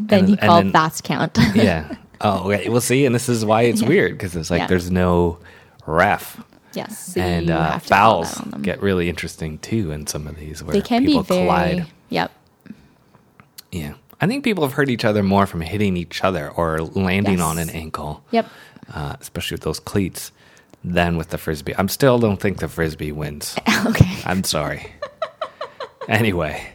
[0.00, 1.36] Then And- you call then- fast count.
[1.54, 1.94] yeah.
[2.22, 2.68] Oh, okay.
[2.70, 3.04] We'll see.
[3.06, 3.88] And this is why it's Yeah.
[3.88, 4.66] weird because it's like Yeah.
[4.68, 5.38] there's no
[5.86, 6.42] ref.
[6.72, 7.12] yes.
[7.14, 8.62] So and uh, have to call fouls that on them.
[8.62, 11.42] get really interesting too in some of these where they can be people very.
[11.42, 11.86] collide.
[12.08, 12.32] Yep.
[13.70, 13.94] Yeah.
[14.20, 17.46] I think people have hurt each other more from hitting each other or landing Yes.
[17.46, 18.24] on an ankle.
[18.32, 18.48] Yep.
[18.92, 20.32] Uh, especially with those cleats,
[20.84, 21.74] than with the frisbee.
[21.76, 23.56] I'm still don't think the frisbee wins.
[23.86, 24.18] okay.
[24.24, 24.92] I'm sorry.
[26.08, 26.72] anyway,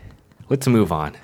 [0.49, 1.15] let's move on.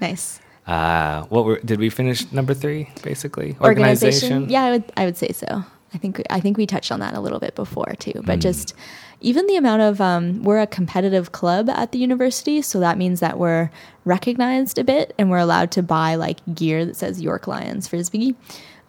[0.00, 0.40] Nice.
[0.66, 2.90] Uh, what were, did we finish number three?
[3.02, 4.48] Basically, organization.
[4.48, 5.64] Yeah, I would I would say so.
[5.92, 8.22] I think I think we touched on that a little bit before too.
[8.24, 8.74] But just
[9.20, 13.20] even the amount of um, we're a competitive club at the university, so that means
[13.20, 13.70] that we're
[14.04, 18.34] recognized a bit and we're allowed to buy like gear that says York Lions Frisbee.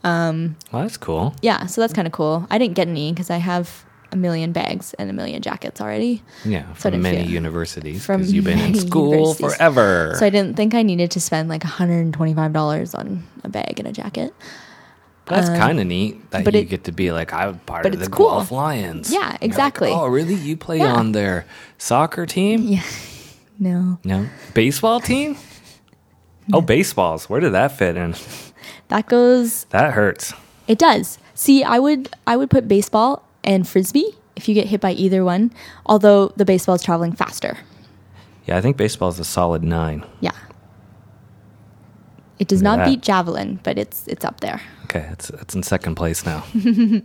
[0.05, 1.35] Um, well, that's cool.
[1.41, 2.45] Yeah, so that's kind of cool.
[2.51, 6.21] I didn't get any because I have a million bags and a million jackets already.
[6.45, 10.13] Yeah, So from didn't many feel- universities from because you've been in school forever.
[10.19, 13.91] So I didn't think I needed to spend like $125 on a bag and a
[13.91, 14.33] jacket.
[15.25, 17.81] That's um, kind of neat that but you it- get to be like I'm part
[17.83, 18.29] but of the cool.
[18.29, 19.11] Guelph Lions.
[19.11, 19.89] Yeah, you're like, exactly.
[19.91, 20.35] oh, really?
[20.35, 20.93] You play Yeah.
[20.93, 21.45] on their
[21.77, 22.61] soccer team?
[22.67, 22.83] Yeah.
[23.57, 23.97] No.
[24.03, 25.37] No, baseball team.
[26.53, 27.27] Oh, baseballs.
[27.27, 28.13] Where did that fit in?
[28.89, 30.33] That goes That hurts.
[30.67, 31.19] It does.
[31.33, 35.23] See, I would I would put baseball and frisbee if you get hit by either
[35.23, 35.51] one.
[35.85, 37.57] Although the baseball is traveling faster.
[38.45, 40.05] Yeah, I think baseball is a solid nine.
[40.21, 40.31] Yeah.
[42.37, 42.85] It does not that.
[42.85, 44.61] beat javelin, but it's it's up there.
[44.85, 46.43] Okay, it's it's in second place now.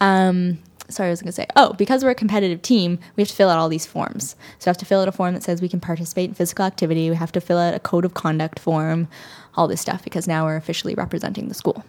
[0.00, 0.58] Um,
[0.88, 1.46] Sorry, I was going to say.
[1.56, 4.36] Oh, because we're a competitive team, we have to fill out all these forms.
[4.58, 6.64] So we have to fill out a form that says we can participate in physical
[6.64, 7.10] activity.
[7.10, 9.08] We have to fill out a code of conduct form,
[9.56, 11.84] all this stuff because now we're officially representing the school.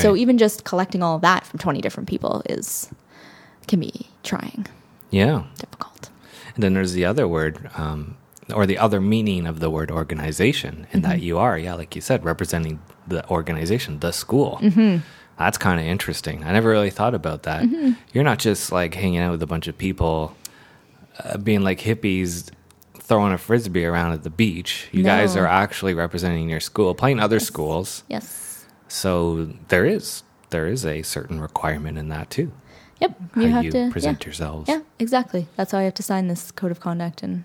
[0.00, 2.88] So even just collecting all of that from 20 different people is
[3.66, 4.66] can be trying,
[5.10, 6.08] Yeah, difficult.
[6.54, 8.16] and then there's the other word, um,
[8.54, 11.10] or the other meaning of the word organization, in Mm-hmm.
[11.10, 14.58] that you are, yeah, like you said, representing the organization, the school.
[14.62, 14.98] Mm-hmm.
[15.38, 16.44] That's kind of interesting.
[16.44, 17.62] I never really thought about that.
[17.62, 17.92] Mm-hmm.
[18.12, 20.36] You're not just like hanging out with a bunch of people,
[21.18, 22.50] uh, being like hippies.
[23.00, 24.88] Throwing a frisbee around at the beach.
[24.92, 28.04] You guys are actually representing your school, playing other schools.
[28.06, 28.66] Yes.
[28.88, 32.52] So there is there is a certain requirement in that too.
[33.00, 33.18] Yep.
[33.32, 34.26] How You have you to present yeah.
[34.26, 34.68] yourselves.
[34.68, 35.46] Yeah, exactly.
[35.56, 37.44] That's why you have to sign this code of conduct and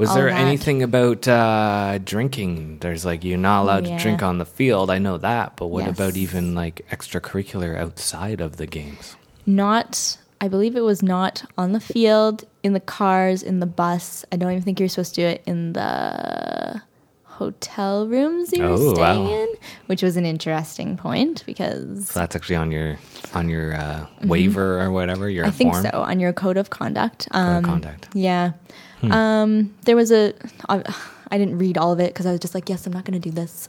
[0.00, 0.40] Was there that.
[0.40, 2.78] anything about uh, drinking?
[2.80, 3.96] There's like you're not allowed Yeah.
[3.98, 4.90] to drink on the field.
[4.90, 5.94] I know that, but what Yes.
[5.98, 9.16] about even like extracurricular outside of the games?
[9.46, 14.24] not I believe it was not on the field, in the cars, in the bus.
[14.32, 16.80] I don't even think you're supposed to do it in the
[17.24, 19.34] hotel rooms you were Oh, staying wow.
[19.42, 19.48] in,
[19.86, 22.96] which was an interesting point because So that's actually on your
[23.34, 25.28] on your uh, waiver or whatever.
[25.28, 25.48] Your Mm-hmm.
[25.54, 27.28] I think so on your code of conduct.
[27.30, 28.08] Code of Um, conduct.
[28.14, 28.52] Yeah.
[29.02, 30.34] Um, there was a.
[30.68, 30.82] I,
[31.32, 33.20] I didn't read all of it because I was just like, yes, I'm not going
[33.20, 33.68] to do this.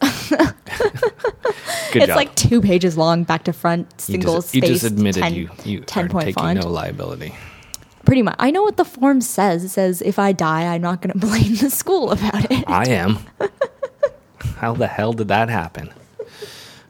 [1.91, 2.15] Good it's job.
[2.15, 5.49] like two pages long, back to front, single you just, you just admitted 10, you
[5.63, 6.59] you 10 are point taking font.
[6.59, 7.36] no liability.
[8.05, 8.36] Pretty much.
[8.39, 9.63] I know what the form says.
[9.63, 12.63] It says if I die, I'm not going to blame the school about it.
[12.67, 13.19] I am.
[14.57, 15.93] How the hell did that happen?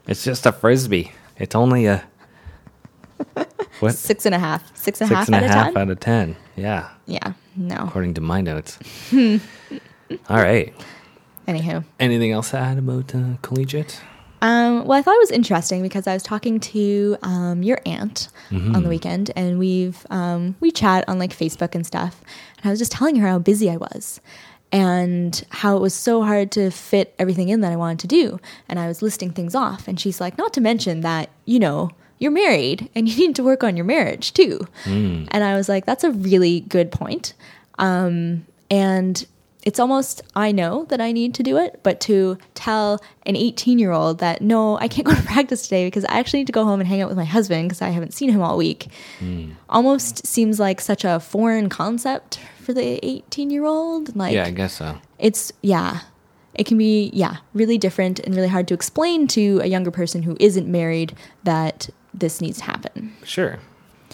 [0.06, 1.12] It's just a frisbee.
[1.38, 2.02] It's only a
[3.80, 4.74] what Six and a half.
[4.76, 5.76] Six and a six half and out half ten.
[5.82, 6.36] out of ten.
[6.56, 7.32] Yeah, Yeah.
[7.56, 7.76] No.
[7.76, 8.78] according to my notes.
[10.28, 10.74] All right.
[11.48, 11.84] Anywho.
[12.00, 14.00] Anything else to add about uh, collegiate?
[14.40, 18.28] Um, well, I thought it was interesting because I was talking to um, your aunt
[18.50, 18.74] Mm-hmm.
[18.76, 22.20] on the weekend, and we've um, we chat on like Facebook and stuff.
[22.58, 24.20] And I was just telling her how busy I was,
[24.72, 28.40] and how it was so hard to fit everything in that I wanted to do.
[28.68, 31.90] And I was listing things off, and she's like, "Not to mention that you know
[32.22, 35.28] you're married and you need to work on your marriage too." Mm.
[35.30, 37.34] And I was like, "That's a really good point."
[37.78, 39.26] Um, and
[39.62, 43.78] it's almost I know that I need to do it, but to tell an 18
[43.78, 46.52] year old that no, I can't go to practice today because I actually need to
[46.52, 48.88] go home and hang out with my husband because I haven't seen him all week,
[49.68, 54.14] almost seems like such a foreign concept for the 18 year old.
[54.16, 54.98] Like, yeah, I guess so.
[55.18, 56.00] it's yeah,
[56.54, 60.22] it can be yeah really different and really hard to explain to a younger person
[60.22, 61.14] who isn't married
[61.44, 63.12] that this needs to happen.
[63.24, 63.58] Sure.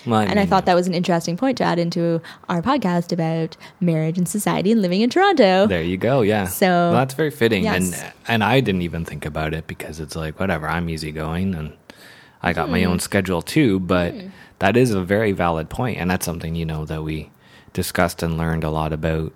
[0.06, 3.56] Well, And I thought that was an interesting point to add into our podcast about
[3.80, 5.66] marriage and society and living in Toronto.
[5.66, 6.20] There you go.
[6.22, 6.46] Yeah.
[6.46, 8.00] So, Well, that's very fitting, yes.
[8.00, 10.68] and and I didn't even think about it because it's like whatever.
[10.68, 11.72] I'm easygoing, and
[12.42, 12.90] I got my Hmm.
[12.92, 13.80] own schedule too.
[13.80, 14.14] But
[14.60, 17.30] that is a very valid point, and that's something you know that we
[17.72, 19.32] discussed and learned a lot about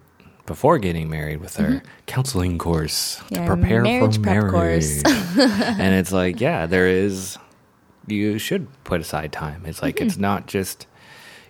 [0.47, 3.35] before getting married with our counseling course to Mm-hmm.
[3.35, 4.53] Yeah, our prepare marriage for prep marriage.
[4.53, 5.03] course.
[5.83, 7.37] and it's like, yeah, there is.
[8.07, 9.63] You should put aside time.
[9.67, 10.07] It's like Mm-hmm.
[10.07, 10.87] it's not just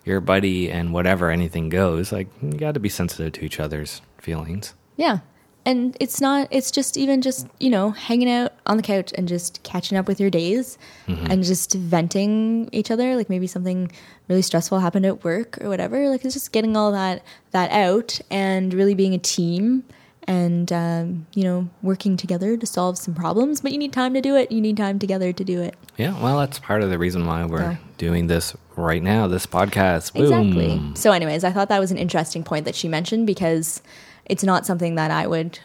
[0.04, 2.12] your buddy and whatever anything goes.
[2.12, 4.74] Like you got to be sensitive to each other's feelings.
[4.96, 5.18] Yeah.
[5.64, 9.28] And it's not, it's just even just, you know, hanging out on the couch and
[9.28, 10.76] just catching up with your days
[11.06, 13.14] and just venting each other.
[13.14, 13.92] Like maybe something
[14.26, 16.08] really stressful happened at work or whatever.
[16.08, 17.22] Like it's just getting all that,
[17.52, 19.84] that out and really being a team
[20.28, 23.60] and, um, you know, working together to solve some problems.
[23.60, 24.52] But you need time to do it.
[24.52, 25.74] You need time together to do it.
[25.96, 27.76] Yeah, well, that's part of the reason why we're Yeah.
[27.98, 29.26] doing this right now.
[29.26, 30.12] This podcast.
[30.14, 30.22] Boom.
[30.24, 30.80] Exactly.
[30.94, 33.82] So, anyways, I thought that was an interesting point that she mentioned because
[34.26, 35.58] it's not something that I would,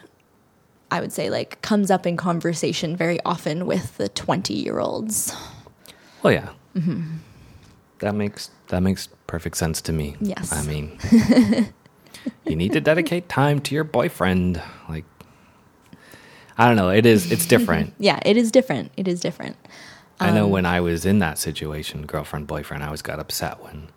[0.89, 5.36] I would say, like comes up in conversation very often with the twenty-year-olds.
[6.24, 6.49] Well, yeah.
[7.99, 10.16] That makes that makes perfect sense to me.
[10.20, 10.51] Yes.
[10.53, 10.99] I mean,
[12.45, 14.61] you need to dedicate time to your boyfriend.
[14.89, 15.05] Like,
[16.57, 16.89] I don't know.
[16.89, 17.32] It is.
[17.32, 17.93] It's different.
[17.99, 18.91] Yeah, it is different.
[18.97, 19.55] It is different.
[20.19, 23.61] I Um, know when I was in that situation, girlfriend, boyfriend, I always got upset
[23.63, 23.89] when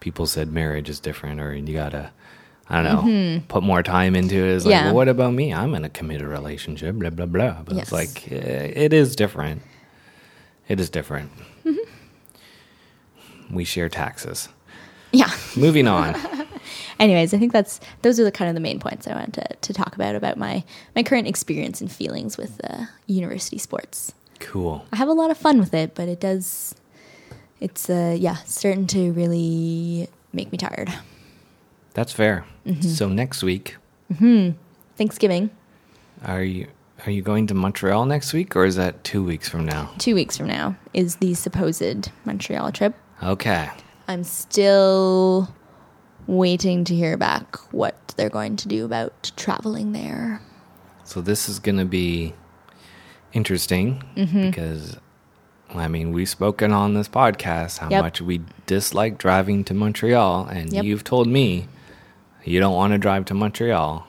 [0.00, 2.10] people said marriage is different or you gotta,
[2.68, 4.56] I don't know, put more time into it.
[4.56, 4.72] It's like.
[4.72, 4.84] Yeah.
[4.86, 5.52] well, what about me?
[5.54, 7.62] I'm in a committed relationship, blah, blah, blah.
[7.64, 7.82] But Yes.
[7.84, 9.62] it's like, eh, it is different.
[10.68, 11.30] It is different.
[11.64, 13.54] Mm-hmm.
[13.54, 14.48] We share taxes.
[15.12, 15.30] Yeah.
[15.56, 16.14] Moving on.
[16.98, 19.56] Anyways, I think that's those are the kind of the main points I wanted to,
[19.60, 20.64] to talk about about my
[20.94, 24.12] my current experience and feelings with uh, university sports.
[24.38, 24.84] cool.
[24.92, 26.74] I have a lot of fun with it, but it does.
[27.60, 30.92] It's uh yeah starting to really make me tired.
[31.94, 32.44] That's fair.
[32.66, 32.82] Mm-hmm.
[32.88, 33.76] So next week,
[34.96, 35.50] Thanksgiving,
[36.24, 36.66] are you
[37.06, 39.90] are you going to Montreal next week or is that two weeks from now?
[39.98, 42.94] two weeks from now, is the supposed Montreal trip.
[43.22, 43.70] Okay.
[44.06, 45.48] I'm still
[46.36, 50.40] waiting to hear back what they're going to do about traveling there.
[51.04, 52.34] So this is going to be
[53.32, 54.46] interesting Mm-hmm.
[54.50, 54.96] because,
[55.74, 58.02] I mean, we've spoken on this podcast how Yep.
[58.04, 60.84] much we dislike driving to Montreal, and Yep.
[60.84, 61.66] you've told me
[62.44, 64.06] you don't want to drive to Montreal,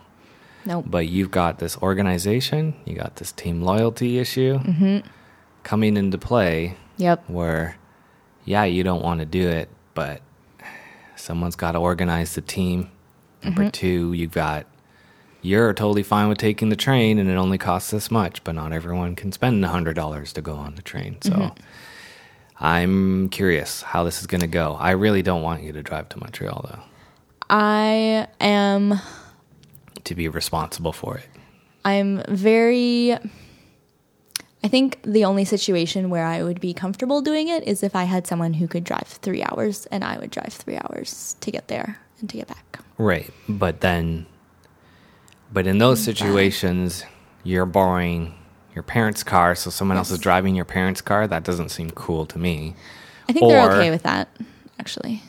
[0.66, 0.86] Nope.
[0.88, 5.08] but you've got this organization, you got this team loyalty issue Mm-hmm.
[5.64, 7.24] coming into play Yep.
[7.30, 7.78] where,
[8.46, 10.22] yeah, you don't want to do it, but
[11.22, 12.90] someone's got to organize the team.
[13.44, 13.70] Number Mm-hmm.
[13.72, 14.66] two, you've got
[15.44, 18.72] you're totally fine with taking the train and it only costs this much, but not
[18.72, 21.18] everyone can spend a hundred dollars to go on the train.
[21.22, 21.62] So Mm-hmm.
[22.64, 24.76] I'm curious how this is going to go.
[24.80, 26.84] I really don't want you to drive to Montreal though,
[27.50, 29.00] I am
[30.04, 31.26] to be responsible for it.
[31.84, 33.18] I'm very
[34.64, 38.04] I think the only situation where I would be comfortable doing it is if I
[38.04, 41.68] had someone who could drive 3 hours and I would drive 3 hours to get
[41.68, 42.80] there and to get back.
[43.00, 43.32] Right.
[43.50, 44.28] But then,
[45.52, 47.04] but in those situations,
[47.44, 48.36] you're borrowing
[48.76, 51.28] your parents' car, so someone else is driving your parents' car.
[51.28, 52.76] That doesn't seem cool to me.
[53.28, 54.30] I think they're okay with that
[54.80, 55.24] actually.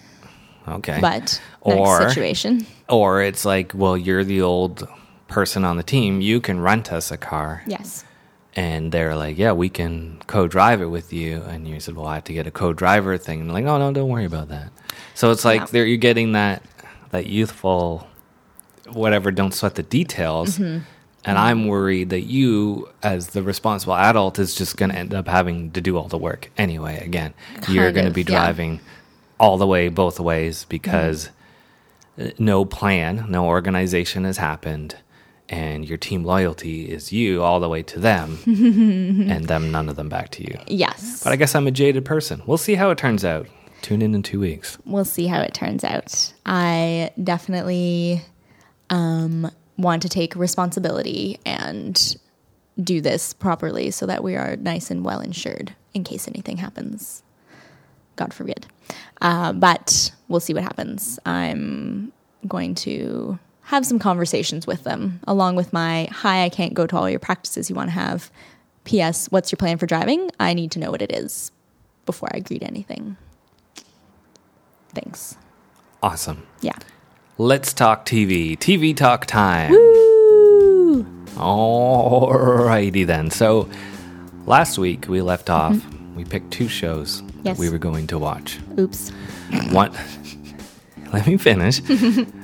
[0.68, 0.98] Okay.
[1.00, 2.66] But Or- situation.
[2.88, 4.86] or it's like, well, you're the old
[5.26, 6.20] person on the team.
[6.20, 7.62] You can rent us a car.
[7.66, 8.04] Yes.
[8.54, 11.42] And they're like, yeah, we can co drive it with you.
[11.42, 13.40] And you said, well, I have to get a co driver thing.
[13.40, 14.70] And like, no, no, don't worry about that.
[15.14, 15.66] So it's like Yeah.
[15.70, 16.62] there you're getting that
[17.10, 18.06] that youthful
[18.90, 20.58] whatever, don't sweat the details.
[20.58, 20.84] Mm-hmm.
[21.24, 25.28] And I'm worried that you, as the responsible adult, is just going to end up
[25.28, 26.98] having to do all the work anyway.
[27.04, 27.32] Again,
[27.68, 28.26] you're going to be yeah.
[28.26, 28.34] Mm-hmm.
[28.34, 28.80] driving
[29.38, 31.30] all the way, both ways, because
[32.20, 34.96] uh, no plan, no organization has happened.
[35.52, 39.96] And your team loyalty is you all the way to them, and them, none of
[39.96, 40.58] them back to you.
[40.66, 41.22] Yes.
[41.22, 42.42] But I guess I'm a jaded person.
[42.46, 43.46] We'll see how it turns out.
[43.82, 44.78] Tune in in two weeks.
[44.86, 46.32] we'll see how it turns out.
[46.46, 48.22] I definitely
[48.90, 52.16] um, want to take responsibility and
[52.82, 57.22] do this properly so that we are nice and well insured in case anything happens.
[58.16, 58.66] God forbid.
[59.20, 61.18] Uh, but we'll see what happens.
[61.26, 62.12] I'm
[62.48, 63.38] going to
[63.72, 67.18] have some conversations with them along with my hi, I can't go to all your
[67.18, 68.30] practices you want to have.
[68.84, 69.28] P.S.
[69.30, 70.30] What's your plan for driving?
[70.38, 71.50] I need to know what it is
[72.04, 73.16] before I agree to anything.
[74.94, 75.36] Thanks.
[76.02, 76.46] Awesome.
[76.60, 76.76] Yeah.
[77.38, 78.58] Let's talk TV.
[78.58, 79.70] TV talk time.
[79.70, 81.04] Woo!
[81.36, 83.30] Alrighty then.
[83.30, 83.70] So
[84.44, 85.80] last week we left off.
[86.14, 87.46] We picked two shows Mm-hmm.
[87.48, 87.56] Yes.
[87.56, 88.58] that we were going to watch.
[88.78, 89.08] Oops.
[89.72, 89.92] One.
[91.12, 91.80] Let me finish.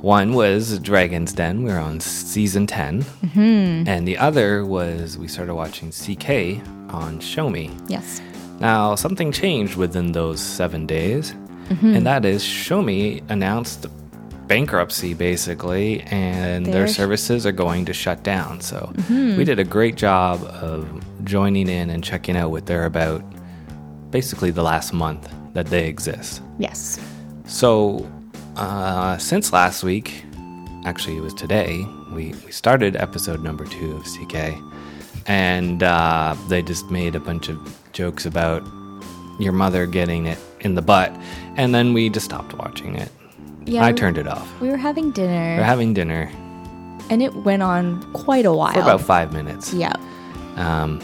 [0.00, 1.62] One was Dragon's Den.
[1.64, 3.02] We were on season 10.
[3.02, 3.88] Mm-hmm.
[3.88, 6.62] And the other was we started watching CK
[6.94, 7.70] on shomi.
[7.88, 8.20] Yes.
[8.60, 11.34] Now, something changed within those seven days,
[11.68, 11.96] Mm-hmm.
[11.96, 13.86] and that is shomi announced
[14.46, 18.62] bankruptcy basically, and their They're- services are going to shut down.
[18.62, 20.88] So we did a great job of
[21.24, 23.22] joining in and checking out what they're about
[24.10, 26.40] basically the last month that they exist.
[26.58, 26.98] Yes.
[27.46, 28.10] So,
[28.58, 30.24] uh, since last week,
[30.84, 34.58] actually, it was today, we, we started episode number two of CK,
[35.26, 37.58] and uh, they just made a bunch of
[37.92, 38.62] jokes about
[39.38, 41.12] your mother getting it in the butt,
[41.56, 43.10] and then we just stopped watching it.
[43.64, 43.84] Yeah.
[43.84, 44.48] I we- turned it off.
[44.60, 46.30] We were having dinner, We're having dinner
[47.10, 48.74] and it went on quite a while.
[48.74, 49.72] for about five minutes.
[49.72, 49.94] yeah.
[50.56, 51.00] Um,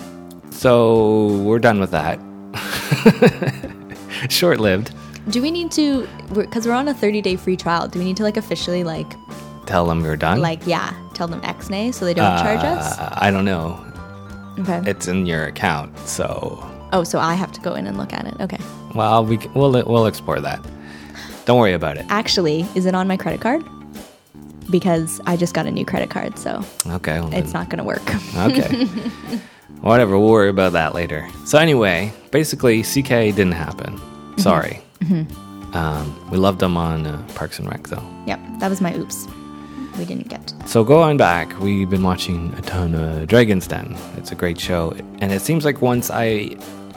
[0.50, 2.18] so, we're done with that.
[4.30, 4.92] Short lived.
[5.30, 6.06] Do we need to?
[6.34, 7.88] Because we're, on a 30 day free trial.
[7.88, 9.14] Do we need to like officially like
[9.66, 10.40] Tell them we're done.
[10.40, 12.98] like yeah tell them X nay so they don't charge us?
[12.98, 13.80] Uh, I don't know.
[14.58, 14.82] Okay.
[14.90, 16.62] It's in your account, so
[16.92, 18.34] oh, so I have to go in and look at it.
[18.40, 18.58] Okay.
[18.94, 20.64] Well, we we'll we'll explore that.
[21.46, 22.06] Don't worry about it.
[22.08, 23.64] Actually, is it on my credit card?
[24.70, 27.20] Because I just got a new credit card, so Okay.
[27.20, 28.02] well it's not going to work.
[28.36, 28.84] Okay.
[29.80, 30.18] Whatever.
[30.18, 31.28] We'll worry about that later.
[31.44, 34.00] So anyway, basically, CK didn't happen.
[35.04, 35.76] Mm-hmm.
[35.76, 38.02] Um, we loved them on uh, Parks and Rec, though.
[38.26, 39.26] yep, that was my oops.
[39.98, 40.52] We didn't get.
[40.66, 43.96] So going back, we've been watching a ton of Dragon's Den.
[44.16, 46.56] It's a great show, and it seems like once I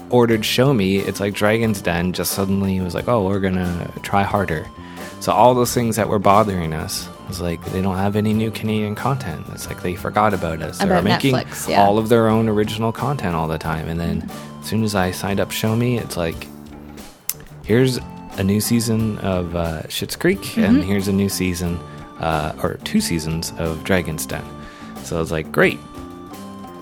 [0.10, 4.68] ordered shomi, it's like Dragon's Den just suddenly was like, oh, we're gonna try harder.
[5.20, 8.52] So all those things that were bothering us was like they don't have any new
[8.52, 9.46] Canadian content.
[9.52, 10.78] It's like they forgot about us.
[10.80, 11.84] They're making Netflix, yeah.
[11.84, 14.30] all of their own original content all the time, and then
[14.62, 16.48] as soon as I signed up shomi, it's like
[17.68, 18.00] here's
[18.38, 20.64] a new season of uh, Schitt's Creek, Mm-hmm.
[20.64, 21.78] and here's a new season,
[22.20, 24.44] uh, or two seasons of Dragon's Den.
[25.04, 25.80] So I was like, great,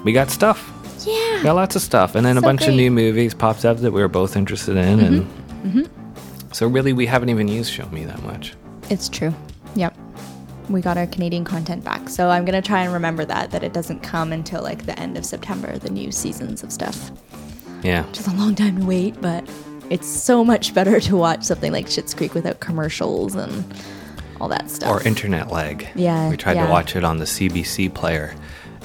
[0.04, 0.72] we got stuff.
[1.06, 1.38] Yeah.
[1.38, 2.74] We got lots of stuff, and then a bunch of great.
[2.78, 2.96] Mm-hmm.
[2.96, 5.90] new movies popped up that we were both interested in, and
[6.52, 8.54] so really, we haven't even used shomi that much.
[8.90, 9.34] It's true.
[9.76, 9.96] Yep.
[10.70, 12.08] We got our Canadian content back.
[12.10, 14.98] So I'm going to try and remember that that it doesn't come until like the
[14.98, 17.12] end of September, the new seasons of stuff.
[17.84, 19.48] Yeah, Which is a long time to wait, but
[19.90, 23.64] it's so much better to watch something like Schitt's Creek without commercials and
[24.42, 24.90] all that stuff.
[24.90, 25.88] or internet lag.
[25.96, 28.36] Yeah, we tried to watch it on the CBC player,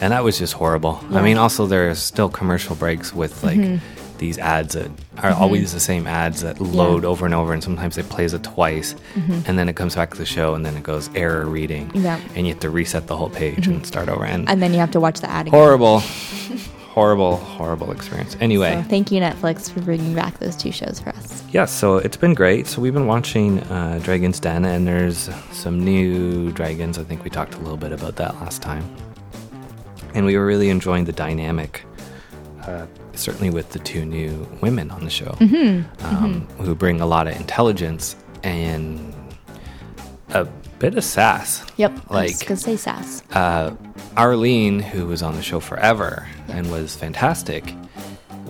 [0.00, 0.96] and that was just horrible.
[0.96, 1.08] I Yeah.
[1.16, 1.24] Mm-hmm.
[1.24, 3.80] mean, also there's still commercial breaks with like
[4.18, 4.90] these ads that
[5.22, 8.42] are always the same ads that load over and over, and sometimes it plays it
[8.44, 11.88] twice, and then it comes back to the show, and then it goes error reading,
[11.88, 12.04] Mm-hmm.
[12.04, 12.18] Yeah.
[12.18, 12.36] Mm-hmm.
[12.36, 14.24] and you have to reset the whole page and start over.
[14.24, 15.58] And, and then you have to watch the ad again.
[15.58, 16.02] horrible,
[16.94, 18.36] horrible, horrible experience.
[18.40, 21.44] Anyway, So thank you, Netflix, for bringing back those two shows for us.
[21.52, 22.66] yeah, so it's been great.
[22.66, 26.98] So we've been watching uh, Dragon's Den, and there's some new dragons.
[26.98, 28.84] I think we talked a little bit about that last time.
[30.14, 31.84] And we were really enjoying the dynamic,
[32.62, 35.36] uh, certainly with the two new women on the show,
[36.02, 39.14] Um, who bring a lot of intelligence and
[40.30, 40.44] a
[40.80, 41.64] bit of sass.
[41.76, 41.92] Yep.
[41.92, 43.22] I was Like, gonna say sass.
[43.32, 43.74] uh,
[44.16, 47.74] Arlene, who was on the show forever and was fantastic,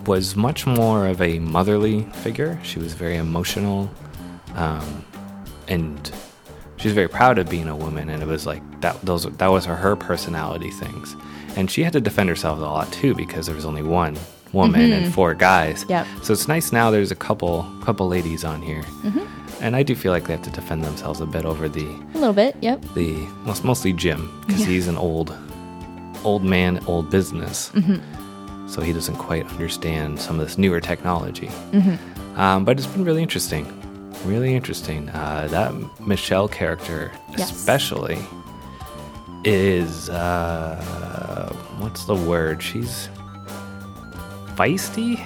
[0.06, 2.58] was much more of a motherly figure.
[2.62, 3.90] She was very emotional,
[4.54, 5.04] um,
[5.68, 6.10] and
[6.78, 8.08] she was very proud of being a woman.
[8.08, 11.14] And it was like that; those that was her, her personality things.
[11.56, 14.16] And she had to defend herself a lot too because there was only one
[14.52, 15.84] woman and four guys.
[15.88, 16.06] Yep.
[16.22, 16.90] So it's nice now.
[16.90, 18.82] There's a couple couple ladies on here,
[19.60, 22.18] and I do feel like they have to defend themselves a bit over the A
[22.18, 22.56] little bit.
[22.60, 22.82] Yep.
[22.94, 23.12] the
[23.44, 24.66] most mostly Jim because Yeah.
[24.66, 25.36] he's an old
[26.24, 28.68] old man, old business, Mm-hmm.
[28.68, 31.46] so he doesn't quite understand some of this newer technology.
[31.72, 32.38] Mm-hmm.
[32.40, 33.64] Um, but it's been really interesting,
[34.24, 35.08] really interesting.
[35.10, 37.50] Uh, that Michele character, Yes.
[37.52, 38.18] especially,
[39.44, 42.62] is uh, what's the word?
[42.62, 43.08] She's
[44.56, 45.24] feisty.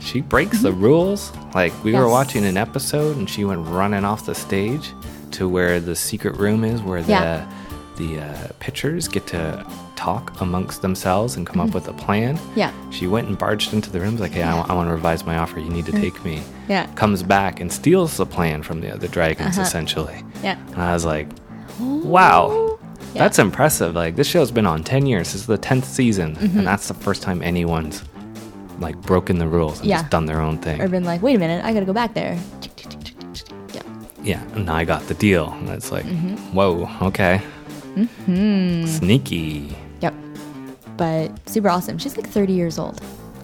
[0.00, 1.32] She breaks the rules.
[1.54, 2.10] Like we were Mm-hmm.
[2.10, 4.92] Watching an episode, and she went running off the stage
[5.32, 7.52] to where the secret room is, where the Yeah.
[7.96, 9.64] the uh, pitchers get to
[9.96, 12.36] talk amongst themselves and come up with a plan.
[12.38, 12.58] Mm-hmm.
[12.58, 12.72] Yeah.
[12.90, 15.60] She went and barged into the room, like, "Hey, I, want to revise my offer.
[15.60, 16.86] You need to take me." Yeah.
[16.94, 19.62] Comes back and steals the plan from the other dragons, Uh-huh.
[19.66, 20.24] essentially.
[20.42, 20.56] Yeah.
[20.72, 21.28] And I was like,
[21.78, 22.78] "Wow,
[23.14, 23.22] Yeah.
[23.24, 25.32] that's impressive!" Like this show's been on ten years.
[25.32, 26.58] This is the tenth season, Mm-hmm.
[26.58, 28.02] and that's the first time anyone's
[28.80, 29.98] like broken the rules and Yeah.
[29.98, 30.80] just done their own thing.
[30.80, 32.38] Or been like, wait a minute, I gotta go back there.
[33.74, 33.82] Yeah.
[34.22, 35.50] Yeah, and I got the deal.
[35.52, 36.36] And it's like, Mm-hmm.
[36.54, 37.38] whoa, okay.
[38.26, 38.86] Hmm.
[38.86, 39.76] Sneaky.
[40.00, 40.14] Yep.
[40.96, 41.98] But super awesome.
[41.98, 43.00] She's like 30 years old.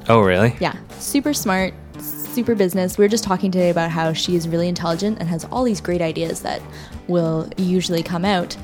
[0.08, 0.54] Oh, really?
[0.60, 0.74] Yeah.
[0.98, 2.96] Super smart, super business.
[2.96, 5.80] We were just talking today about how she is really intelligent and has all these
[5.80, 6.62] great ideas that
[7.08, 8.56] will usually come out.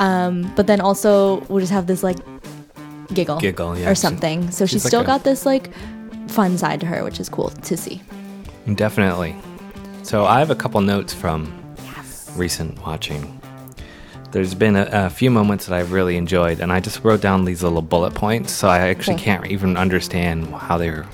[0.00, 2.18] Um, but then also we'll just have this like
[3.14, 3.90] giggle, Giggle, yeah.
[3.90, 4.50] or something.
[4.50, 5.70] So she's, she's like still a- got this like
[6.28, 8.00] fun side to her, which is cool to see.
[8.74, 9.34] Definitely.
[10.02, 11.52] So I have a couple notes from
[12.36, 13.38] recent watching.
[14.32, 17.44] there's been a, a few moments that I've really enjoyed, and I just wrote down
[17.44, 19.24] these little bullet points, so I actually Okay.
[19.24, 21.04] can't even understand how they're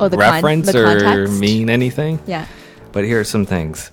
[0.00, 1.40] Oh, the con- reference the or context?
[1.40, 2.18] mean anything.
[2.26, 2.46] Yeah.
[2.92, 3.90] But here are some things.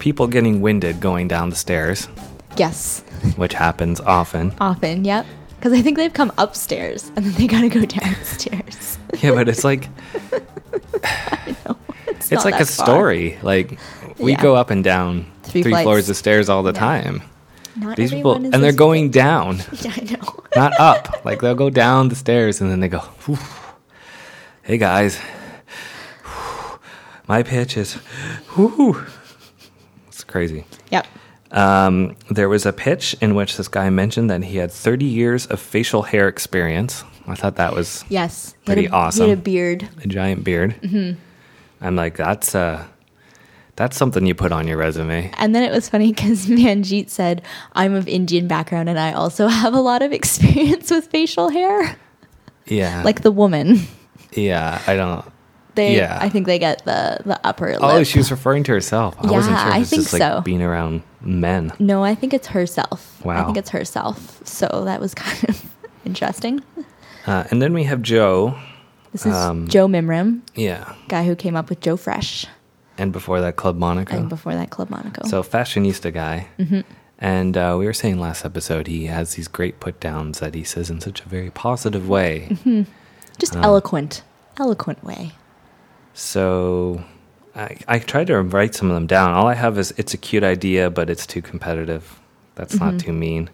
[0.00, 2.08] People getting winded going down the stairs,
[2.56, 3.00] Yes.
[3.36, 4.52] which happens often.
[4.60, 5.04] Often.
[5.04, 5.26] Yep.
[5.58, 8.98] Because I think they've come upstairs and then they gotta go downstairs.
[9.20, 9.88] Yeah, but it's like
[12.06, 12.86] it's it's not like a far.
[12.86, 13.38] story.
[13.42, 13.78] Like
[14.18, 14.42] we Yeah.
[14.42, 17.22] go up and down Three three, floors of stairs all the time.
[17.76, 20.42] Not These people and they're going down, Yeah, I know.
[20.56, 21.24] not up.
[21.24, 23.38] Like they'll go down the stairs and then they go, "Whew.
[24.62, 25.18] "Hey guys,
[27.28, 27.94] my pitch is,
[28.56, 29.04] whew."
[30.08, 31.06] it's crazy." Yep.
[31.50, 35.46] Um, there was a pitch in which this guy mentioned that he had 30 years
[35.46, 37.04] of facial hair experience.
[37.26, 38.54] I thought that was Yes.
[38.60, 39.28] He Pretty a, He awesome.
[39.30, 39.88] had a beard.
[40.02, 40.74] a giant beard.
[40.82, 41.18] Mm-hmm.
[41.80, 42.84] I'm like, that's uh,
[43.76, 45.30] that's something you put on your resume.
[45.38, 47.42] And then it was funny because Manjit said,
[47.74, 51.96] I'm of Indian background and I also have a lot of experience with facial hair.
[52.66, 53.78] Yeah, Like the woman.
[54.32, 54.82] yeah.
[54.86, 55.24] I don't.
[55.76, 56.18] They Yeah.
[56.20, 59.14] I think they get the the upper Oh, she was referring to herself.
[59.18, 59.68] I wasn't Yeah, sure.
[59.70, 60.40] If I think just like so.
[60.42, 61.72] being around men.
[61.78, 63.24] No, I think it's herself.
[63.24, 63.42] Wow.
[63.42, 64.40] I think it's herself.
[64.46, 66.62] So that was kind of interesting.
[67.26, 68.56] Uh, and then we have Joe.
[69.12, 72.46] This is Um, Joe Mimran, Yeah, guy who came up with Joe Fresh,
[72.98, 74.16] and before that, Club Monaco.
[74.16, 75.26] and before that, Club Monaco.
[75.26, 76.48] So fashionista guy.
[76.58, 76.80] Mm-hmm.
[77.20, 80.62] And uh, we were saying last episode he has these great put downs that he
[80.62, 82.48] says in such a very positive way.
[82.50, 82.82] Mm-hmm.
[83.38, 84.22] just um, eloquent,
[84.58, 85.32] eloquent way.
[86.14, 87.02] So
[87.58, 89.32] I, I tried to write some of them down.
[89.32, 92.18] All I have is it's a cute idea, but it's too competitive.
[92.54, 92.84] That's Mm-hmm.
[92.84, 93.50] not too mean.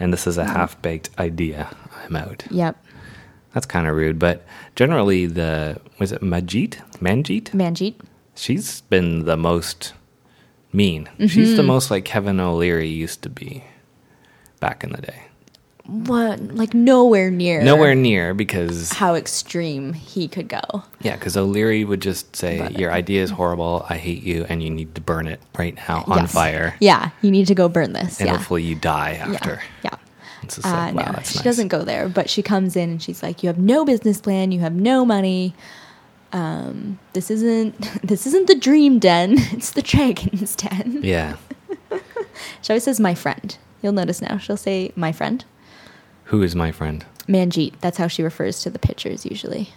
[0.00, 1.68] And this is a half baked idea.
[2.04, 2.44] I'm out.
[2.50, 2.76] Yep,
[3.52, 4.18] That's kind of rude.
[4.18, 4.44] But
[4.74, 6.80] generally, the was it Majit?
[7.00, 7.50] Manjit?
[7.52, 7.94] Manjit.
[8.34, 9.92] She's been the most
[10.72, 11.08] mean.
[11.20, 11.56] She's Mm-hmm.
[11.56, 13.62] the most like Kevin O'Leary used to be
[14.58, 15.22] back in the day.
[15.86, 16.40] What?
[16.54, 17.62] Like nowhere near.
[17.62, 20.62] Nowhere near because how extreme he could go.
[21.02, 23.84] yeah, because O'Leary would just say But- your idea is horrible.
[23.90, 26.32] I hate you, and you need to burn it right now on Yes.
[26.32, 28.18] fire, Yeah, you need to go burn this.
[28.18, 28.36] and yeah.
[28.36, 29.60] hopefully you die after.
[29.82, 29.90] Yeah.
[29.92, 29.98] yeah.
[30.42, 31.42] It's just Uh, like, wow, no, she nice.
[31.42, 34.52] doesn't go there, but she comes in and she's like, "You have no business plan.
[34.52, 35.54] You have no money.
[36.32, 39.36] Um, this isn't this isn't the dream den.
[39.52, 41.36] It's the dragon's den." Yeah,
[42.62, 44.38] She always says, "My friend." You'll notice now.
[44.38, 45.44] She'll say, "My friend."
[46.24, 47.04] Who is my friend?
[47.28, 47.74] Manjit.
[47.80, 49.70] That's how she refers to the pitchers usually.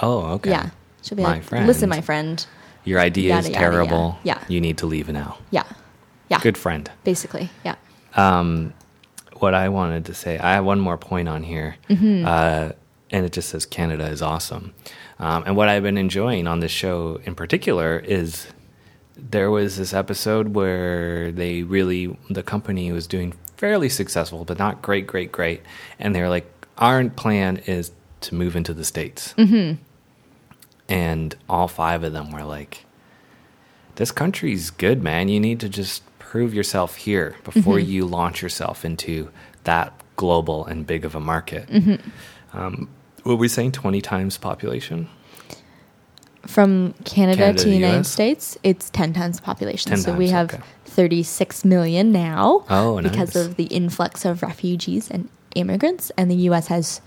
[0.00, 0.50] Oh, okay.
[0.50, 0.70] Yeah.
[1.02, 1.66] She'll be My like, friend.
[1.66, 2.44] "Listen, my friend."
[2.84, 3.70] Your idea Yada, is yada, yada.
[3.76, 4.18] terrible.
[4.22, 4.42] Yeah.
[4.48, 5.38] you need to leave now.
[5.50, 5.64] Yeah.
[6.30, 6.38] Yeah.
[6.40, 6.90] Good friend.
[7.04, 7.74] Basically, yeah.
[8.14, 8.72] Um,
[9.38, 12.24] what I wanted to say, I have one more point on here, Mm-hmm.
[12.26, 12.72] uh,
[13.10, 14.72] and it just says Canada is awesome.
[15.18, 18.46] Um, and what I've been enjoying on this show in particular is
[19.16, 24.82] there was this episode where they really the company was doing fairly successful, but not
[24.82, 25.62] great, great, great,
[25.98, 27.92] and they're like, our plan is
[28.22, 29.80] to move into the states, mm-hmm.
[30.88, 32.84] and all five of them were like,
[33.96, 35.28] this country's good, man.
[35.28, 37.90] You need to just prove yourself here before Mm-hmm.
[37.90, 39.30] you launch yourself into
[39.64, 41.66] that global and big of a market.
[41.68, 42.58] Mm-hmm.
[42.58, 42.88] Um,
[43.22, 43.72] what were we saying?
[43.72, 45.08] 20 times population?
[46.46, 48.08] From Canada, Canada to the United US?
[48.08, 49.90] States, it's 10 times the population.
[49.90, 50.62] 10 so we have okay.
[50.96, 56.10] 36 million now Oh, because of the influx of refugees and immigrants.
[56.16, 57.00] And the US has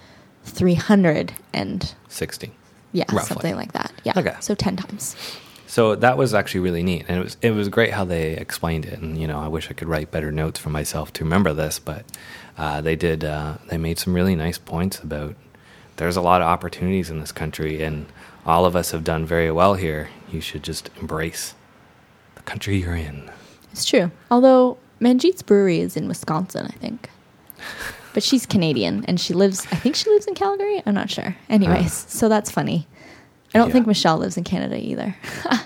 [0.46, 2.52] 360.
[2.94, 3.28] yeah, Roughly.
[3.28, 3.92] something like that.
[4.04, 4.14] Yeah.
[4.16, 4.36] Okay.
[4.40, 5.16] So 10 times.
[5.68, 8.86] So that was actually really neat, and it was it was great how they explained
[8.86, 8.98] it.
[9.00, 11.78] And you know, I wish I could write better notes for myself to remember this,
[11.78, 12.06] but
[12.58, 13.24] uh, they did.
[13.24, 15.36] Uh, they made some really nice points about
[15.98, 18.08] there's a lot of opportunities in this country, and
[18.48, 20.10] all of us have done very well here.
[20.32, 21.54] You should just embrace
[22.34, 23.30] the country you're in.
[23.72, 24.12] It's true.
[24.32, 27.10] Although Manjit's brewery is in Wisconsin, I think.
[28.14, 30.82] But she's Canadian and she lives, I think she lives in Calgary.
[30.86, 31.36] I'm not sure.
[31.50, 32.88] Anyways, so that's funny.
[33.54, 33.74] I don't Yeah.
[33.74, 35.16] think Michele lives in Canada either.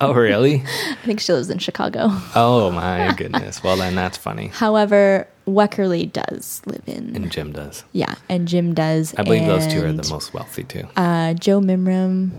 [0.00, 0.56] Oh, really?
[0.66, 2.08] I think she lives in Chicago.
[2.34, 3.62] oh my goodness.
[3.62, 4.48] Well, then that's funny.
[4.48, 7.14] However, Wekerle does live in.
[7.14, 7.84] And Jim does.
[7.92, 9.14] yeah, and Jim does.
[9.16, 10.88] I believe those two are the most wealthy too.
[10.96, 12.32] Uh, Joe Mimran,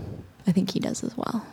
[0.46, 1.44] I think he does as well.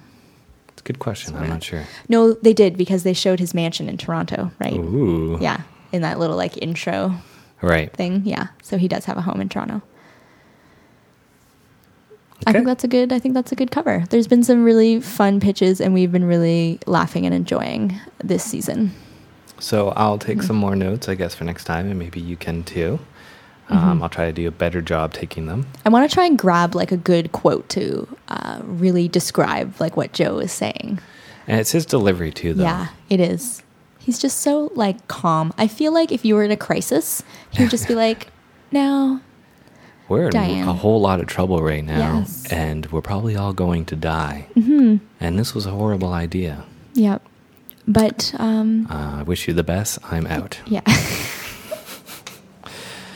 [0.73, 1.35] It's a good question.
[1.35, 1.83] I'm not sure.
[2.09, 4.73] No, they did because they showed his mansion in Toronto, right?
[4.73, 5.37] Ooh.
[5.41, 5.61] Yeah,
[5.91, 7.15] in that little like intro
[7.61, 7.91] Right.
[7.93, 8.23] thing.
[8.25, 9.81] Yeah, so he does have a home in Toronto.
[12.45, 13.13] I think that's a good.
[13.13, 14.03] I think that's a good cover.
[14.09, 18.91] There's been some really fun pitches, and we've been really laughing and enjoying this season.
[19.59, 20.47] So I'll take Mm-hmm.
[20.47, 22.99] some more notes, I guess, for next time, and maybe you can too.
[23.69, 23.77] Mm-hmm.
[23.77, 25.65] Um, I'll try to do a better job taking them.
[25.85, 29.95] I want to try and grab like a good quote to uh, really describe like
[29.97, 30.99] what Joe is saying.
[31.47, 32.63] And it's his delivery too, though.
[32.63, 33.63] Yeah, it is.
[33.99, 35.53] He's just so like calm.
[35.57, 38.27] I feel like if you were in a crisis, he would just be like,
[38.71, 39.21] "No,
[40.09, 40.35] We're in
[40.67, 42.45] a whole lot of trouble right now, Yes.
[42.51, 44.47] and we're probably all going to die.
[44.57, 44.97] Mm-hmm.
[45.21, 46.65] And this was a horrible idea.
[46.93, 47.21] yep."
[47.87, 49.99] But um, Uh, I wish you the best.
[50.11, 50.59] I'm out.
[50.65, 50.81] yeah.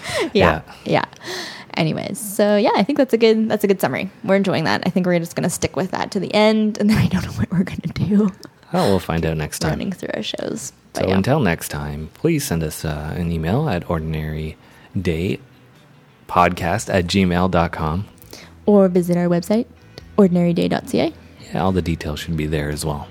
[0.33, 1.05] yeah, yeah.
[1.75, 4.09] Anyways, so yeah, I think that's a good that's a good summary.
[4.23, 4.81] We're enjoying that.
[4.85, 7.23] I think we're just gonna stick with that to the end, and then I don't
[7.23, 8.31] know what we're gonna do
[8.73, 9.71] Oh, we'll find out next time.
[9.71, 10.73] running through our shows.
[10.93, 11.15] But So yeah.
[11.15, 15.39] until next time, please send us uh, an email at ordinarydaypodcast
[16.93, 18.05] at gmail.com.
[18.65, 19.67] or visit our website
[20.17, 21.13] ordinaryday.ca.
[21.53, 23.07] Yeah, all the details should be there as well.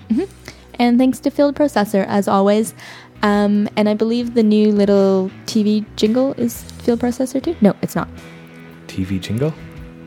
[0.78, 2.74] And thanks to Field Processor, as always.
[3.22, 7.56] Um, and I believe the new little TV jingle is Field Processor too?
[7.60, 8.08] No, it's not.
[8.86, 9.52] TV jingle?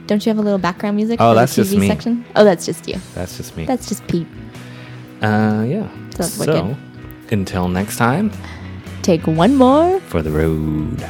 [0.07, 1.87] Don't you have a little background music Oh, that's the just TV me.
[1.87, 2.25] section?
[2.37, 2.95] Oh, that's just you.
[3.13, 3.65] That's just me.
[3.65, 4.27] That's just Pete.
[5.21, 5.87] uh, yeah.
[6.15, 6.75] That's so,
[7.31, 8.31] until next time,
[9.01, 9.99] Take one more.
[10.01, 11.05] for the road.